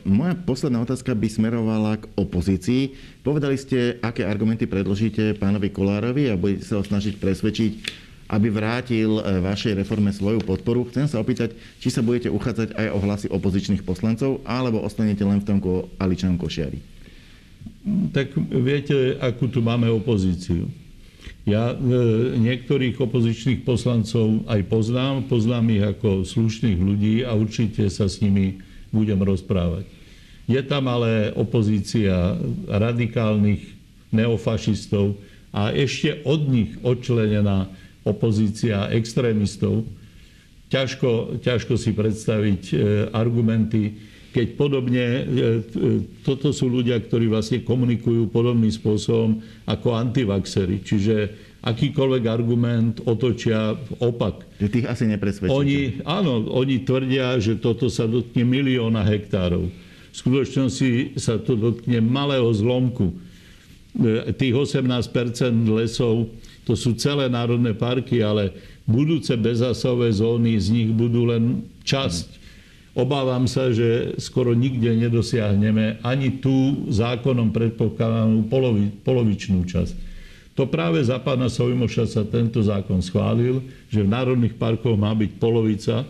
Moja 0.01 0.33
posledná 0.33 0.81
otázka 0.81 1.13
by 1.13 1.29
smerovala 1.29 2.01
k 2.01 2.09
opozícii. 2.17 2.97
Povedali 3.21 3.53
ste, 3.53 4.01
aké 4.01 4.25
argumenty 4.25 4.65
predložíte 4.65 5.37
pánovi 5.37 5.69
Kolárovi 5.69 6.33
a 6.33 6.37
budete 6.37 6.65
sa 6.65 6.81
ho 6.81 6.83
snažiť 6.83 7.21
presvedčiť 7.21 7.71
aby 8.29 8.47
vrátil 8.53 9.17
e, 9.17 9.41
vašej 9.41 9.81
reforme 9.81 10.13
svoju 10.13 10.45
podporu. 10.45 10.85
Chcem 10.93 11.09
sa 11.09 11.17
opýtať, 11.17 11.57
či 11.81 11.89
sa 11.89 12.05
budete 12.05 12.29
uchádzať 12.29 12.77
aj 12.77 12.87
o 12.93 12.99
hlasy 13.01 13.27
opozičných 13.33 13.81
poslancov, 13.81 14.45
alebo 14.45 14.85
ostanete 14.85 15.25
len 15.25 15.41
v 15.41 15.47
tom 15.49 15.59
Aličanom 15.97 16.37
Košiari? 16.37 16.77
Tak 18.13 18.37
viete, 18.53 19.17
akú 19.17 19.49
tu 19.49 19.65
máme 19.65 19.89
opozíciu. 19.89 20.69
Ja 21.49 21.73
e, 21.73 21.75
niektorých 22.37 23.01
opozičných 23.01 23.65
poslancov 23.65 24.45
aj 24.45 24.61
poznám, 24.69 25.25
poznám 25.25 25.65
ich 25.73 25.83
ako 25.83 26.21
slušných 26.21 26.77
ľudí 26.77 27.25
a 27.25 27.33
určite 27.33 27.89
sa 27.89 28.05
s 28.05 28.21
nimi 28.21 28.61
budem 28.93 29.17
rozprávať. 29.17 29.89
Je 30.45 30.61
tam 30.65 30.85
ale 30.85 31.33
opozícia 31.33 32.37
radikálnych 32.69 33.61
neofašistov, 34.13 35.17
a 35.49 35.73
ešte 35.73 36.21
od 36.29 36.45
nich 36.45 36.77
odčlenená 36.85 37.69
opozícia 38.07 38.87
extrémistov, 38.91 39.83
ťažko, 40.69 41.41
ťažko 41.41 41.73
si 41.75 41.91
predstaviť 41.91 42.61
e, 42.71 42.75
argumenty, 43.11 43.97
keď 44.29 44.47
podobne, 44.53 45.05
e, 45.05 45.23
toto 46.21 46.53
sú 46.53 46.69
ľudia, 46.69 47.01
ktorí 47.01 47.25
vlastne 47.25 47.65
komunikujú 47.65 48.29
podobným 48.29 48.69
spôsobom 48.69 49.41
ako 49.65 49.97
antivaxery. 49.97 50.85
Čiže 50.85 51.15
akýkoľvek 51.65 52.23
argument 52.29 53.03
otočia 53.03 53.75
opak. 53.99 54.47
Že 54.61 54.67
tých 54.69 54.85
asi 54.87 55.03
nepresvedčíte. 55.09 55.57
Oni, 55.57 55.99
áno, 56.05 56.45
oni 56.47 56.85
tvrdia, 56.85 57.41
že 57.41 57.59
toto 57.59 57.91
sa 57.91 58.05
dotkne 58.07 58.45
milióna 58.45 59.03
hektárov. 59.03 59.67
V 60.09 60.15
skutočnosti 60.15 61.19
sa 61.19 61.41
to 61.41 61.57
dotkne 61.57 61.99
malého 61.99 62.47
zlomku. 62.53 63.17
E, 63.97 64.29
tých 64.37 64.53
18 64.53 64.85
lesov, 65.73 66.29
to 66.63 66.73
sú 66.77 66.95
celé 66.95 67.27
národné 67.31 67.75
parky, 67.75 68.23
ale 68.23 68.53
budúce 68.89 69.33
bezásové 69.37 70.09
zóny, 70.09 70.57
z 70.57 70.67
nich 70.73 70.89
budú 70.89 71.29
len 71.29 71.67
časť. 71.85 72.39
Obávam 72.97 73.45
sa, 73.45 73.69
že 73.69 74.17
skoro 74.17 74.57
nikde 74.57 74.91
nedosiahneme 74.97 76.01
ani 76.01 76.41
tú 76.41 76.89
zákonom 76.89 77.53
predpokladanú 77.53 78.49
polovi, 78.49 78.89
polovičnú 79.05 79.63
časť. 79.63 79.93
To 80.57 80.67
práve 80.67 80.99
za 80.99 81.15
pána 81.23 81.47
Sojmoša 81.47 82.05
sa 82.09 82.23
tento 82.27 82.59
zákon 82.59 82.99
schválil, 82.99 83.63
že 83.87 84.03
v 84.03 84.11
národných 84.11 84.59
parkoch 84.59 84.99
má 84.99 85.15
byť 85.15 85.31
polovica 85.39 86.03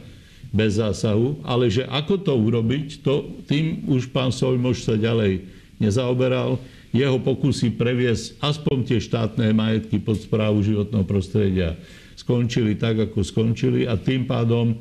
bez 0.49 0.81
zásahu, 0.81 1.45
ale 1.45 1.69
že 1.69 1.85
ako 1.85 2.25
to 2.25 2.33
urobiť, 2.33 3.05
to, 3.05 3.29
tým 3.45 3.85
už 3.85 4.09
pán 4.09 4.33
Sojmoš 4.33 4.89
sa 4.89 4.97
ďalej 4.97 5.45
nezaoberal. 5.77 6.57
Jeho 6.89 7.21
pokusy 7.21 7.77
previesť 7.77 8.41
aspoň 8.41 8.77
tie 8.81 8.99
štátne 9.01 9.53
majetky 9.53 10.01
pod 10.01 10.17
správu 10.17 10.65
životného 10.65 11.05
prostredia 11.05 11.77
skončili 12.17 12.75
tak, 12.75 13.09
ako 13.09 13.23
skončili 13.23 13.85
a 13.85 13.95
tým 13.95 14.27
pádom 14.27 14.73
e, 14.73 14.75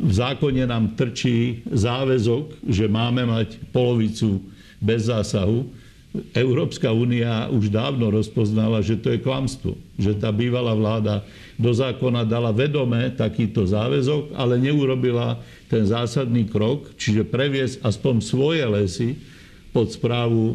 v 0.00 0.12
zákone 0.12 0.64
nám 0.64 0.96
trčí 0.96 1.66
záväzok, 1.68 2.64
že 2.70 2.88
máme 2.88 3.28
mať 3.28 3.60
polovicu 3.74 4.40
bez 4.80 5.10
zásahu. 5.10 5.68
Európska 6.30 6.94
únia 6.94 7.50
už 7.50 7.74
dávno 7.74 8.06
rozpoznala, 8.14 8.78
že 8.86 8.94
to 8.94 9.10
je 9.10 9.18
klamstvo. 9.18 9.74
Že 9.98 10.22
tá 10.22 10.30
bývalá 10.30 10.70
vláda 10.78 11.26
do 11.58 11.74
zákona 11.74 12.22
dala 12.22 12.54
vedome 12.54 13.10
takýto 13.10 13.66
záväzok, 13.66 14.30
ale 14.38 14.62
neurobila 14.62 15.42
ten 15.66 15.82
zásadný 15.82 16.46
krok, 16.46 16.94
čiže 16.94 17.26
previesť 17.26 17.82
aspoň 17.82 18.14
svoje 18.22 18.62
lesy 18.62 19.18
pod 19.74 19.90
správu 19.90 20.54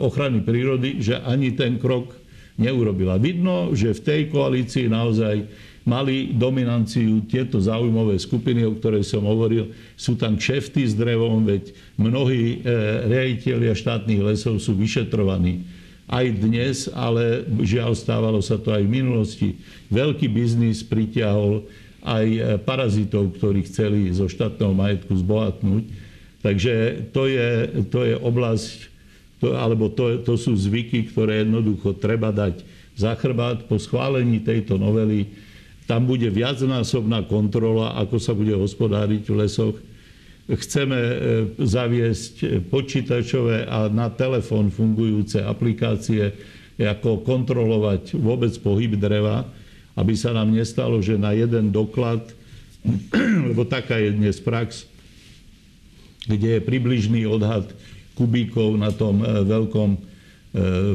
ochrany 0.00 0.40
prírody, 0.40 1.04
že 1.04 1.20
ani 1.20 1.52
ten 1.52 1.76
krok 1.76 2.16
neurobila. 2.56 3.20
Vidno, 3.20 3.76
že 3.76 3.92
v 3.92 4.00
tej 4.00 4.20
koalícii 4.32 4.88
naozaj 4.88 5.44
mali 5.84 6.32
dominanciu 6.32 7.28
tieto 7.28 7.60
záujmové 7.60 8.16
skupiny, 8.16 8.64
o 8.64 8.72
ktorej 8.72 9.04
som 9.04 9.28
hovoril. 9.28 9.76
Sú 10.00 10.16
tam 10.16 10.40
kšefty 10.40 10.88
s 10.88 10.96
drevom, 10.96 11.44
veď 11.44 11.76
mnohí 12.00 12.64
e, 12.64 12.72
riaditeľia 13.04 13.76
štátnych 13.76 14.24
lesov 14.24 14.56
sú 14.56 14.72
vyšetrovaní 14.72 15.84
aj 16.08 16.26
dnes, 16.36 16.76
ale 16.92 17.48
žiaľ 17.64 17.96
stávalo 17.96 18.40
sa 18.44 18.60
to 18.60 18.72
aj 18.72 18.84
v 18.84 18.92
minulosti. 18.92 19.48
Veľký 19.88 20.28
biznis 20.28 20.84
pritiahol 20.84 21.64
aj 22.04 22.26
e, 22.28 22.40
parazitov, 22.60 23.32
ktorí 23.40 23.64
chceli 23.64 24.12
zo 24.12 24.28
štátneho 24.28 24.76
majetku 24.76 25.16
zbohatnúť. 25.16 26.03
Takže 26.44 27.08
to 27.16 27.24
je, 27.24 27.72
to 27.88 28.04
je 28.04 28.14
oblasť, 28.20 28.92
to, 29.40 29.56
alebo 29.56 29.88
to, 29.88 30.20
to 30.20 30.36
sú 30.36 30.52
zvyky, 30.52 31.08
ktoré 31.08 31.40
jednoducho 31.40 31.96
treba 31.96 32.28
dať 32.28 32.60
za 32.92 33.16
chrbát. 33.16 33.64
Po 33.64 33.80
schválení 33.80 34.44
tejto 34.44 34.76
novely 34.76 35.32
tam 35.88 36.04
bude 36.04 36.28
viacnásobná 36.28 37.24
kontrola, 37.24 37.96
ako 37.96 38.20
sa 38.20 38.36
bude 38.36 38.52
hospodáriť 38.52 39.24
v 39.24 39.36
lesoch. 39.40 39.76
Chceme 40.44 41.00
e, 41.00 41.16
zaviesť 41.56 42.68
počítačové 42.68 43.64
a 43.64 43.88
na 43.88 44.12
telefón 44.12 44.68
fungujúce 44.68 45.40
aplikácie, 45.40 46.28
ako 46.76 47.24
kontrolovať 47.24 48.20
vôbec 48.20 48.52
pohyb 48.60 49.00
dreva, 49.00 49.48
aby 49.96 50.12
sa 50.12 50.36
nám 50.36 50.52
nestalo, 50.52 51.00
že 51.00 51.16
na 51.16 51.32
jeden 51.32 51.72
doklad, 51.72 52.20
lebo 53.48 53.64
taká 53.64 53.96
je 53.96 54.12
dnes 54.12 54.36
prax, 54.44 54.92
kde 56.24 56.58
je 56.58 56.60
približný 56.60 57.28
odhad 57.28 57.68
kubíkov 58.14 58.78
na 58.78 58.94
tom 58.94 59.20
e, 59.20 59.24
veľkom 59.44 59.90
e, 59.94 59.98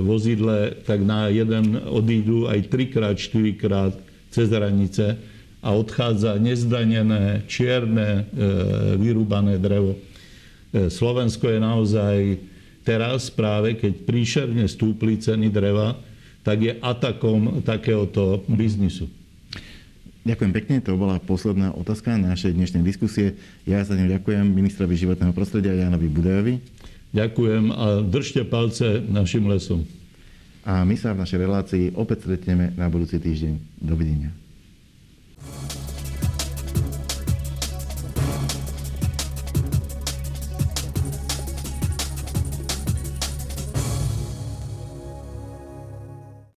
vozidle, 0.02 0.74
tak 0.88 1.04
na 1.04 1.28
jeden 1.30 1.78
odídu 1.86 2.48
aj 2.50 2.72
3 2.72 3.14
4 3.14 3.62
krát 3.62 3.94
cez 4.32 4.50
hranice 4.50 5.20
a 5.60 5.76
odchádza 5.76 6.40
nezdanené, 6.40 7.44
čierne, 7.46 8.24
e, 8.24 8.46
vyrúbané 8.96 9.60
drevo. 9.60 10.00
Slovensko 10.70 11.50
je 11.50 11.60
naozaj 11.60 12.18
teraz 12.86 13.34
práve, 13.34 13.74
keď 13.74 14.06
príšerne 14.06 14.66
stúpli 14.70 15.18
ceny 15.18 15.50
dreva, 15.50 15.98
tak 16.46 16.62
je 16.62 16.74
atakom 16.78 17.66
takéhoto 17.66 18.46
biznisu. 18.46 19.10
Ďakujem 20.28 20.52
pekne, 20.52 20.76
to 20.84 21.00
bola 21.00 21.16
posledná 21.24 21.72
otázka 21.72 22.20
našej 22.20 22.52
dnešnej 22.52 22.84
diskusie. 22.84 23.40
Ja 23.64 23.80
sa 23.88 23.96
ňu 23.96 24.12
ďakujem 24.20 24.52
ministrovi 24.52 25.00
životného 25.00 25.32
prostredia 25.32 25.72
Janovi 25.72 26.12
Budajovi. 26.12 26.56
Ďakujem 27.16 27.64
a 27.74 28.04
držte 28.04 28.44
palce 28.46 29.00
našim 29.00 29.48
lesom. 29.48 29.88
A 30.68 30.84
my 30.84 30.94
sa 31.00 31.16
v 31.16 31.24
našej 31.24 31.40
relácii 31.40 31.84
opäť 31.96 32.28
stretneme 32.28 32.76
na 32.76 32.92
budúci 32.92 33.18
týždeň. 33.18 33.80
Dovidenia. 33.80 34.30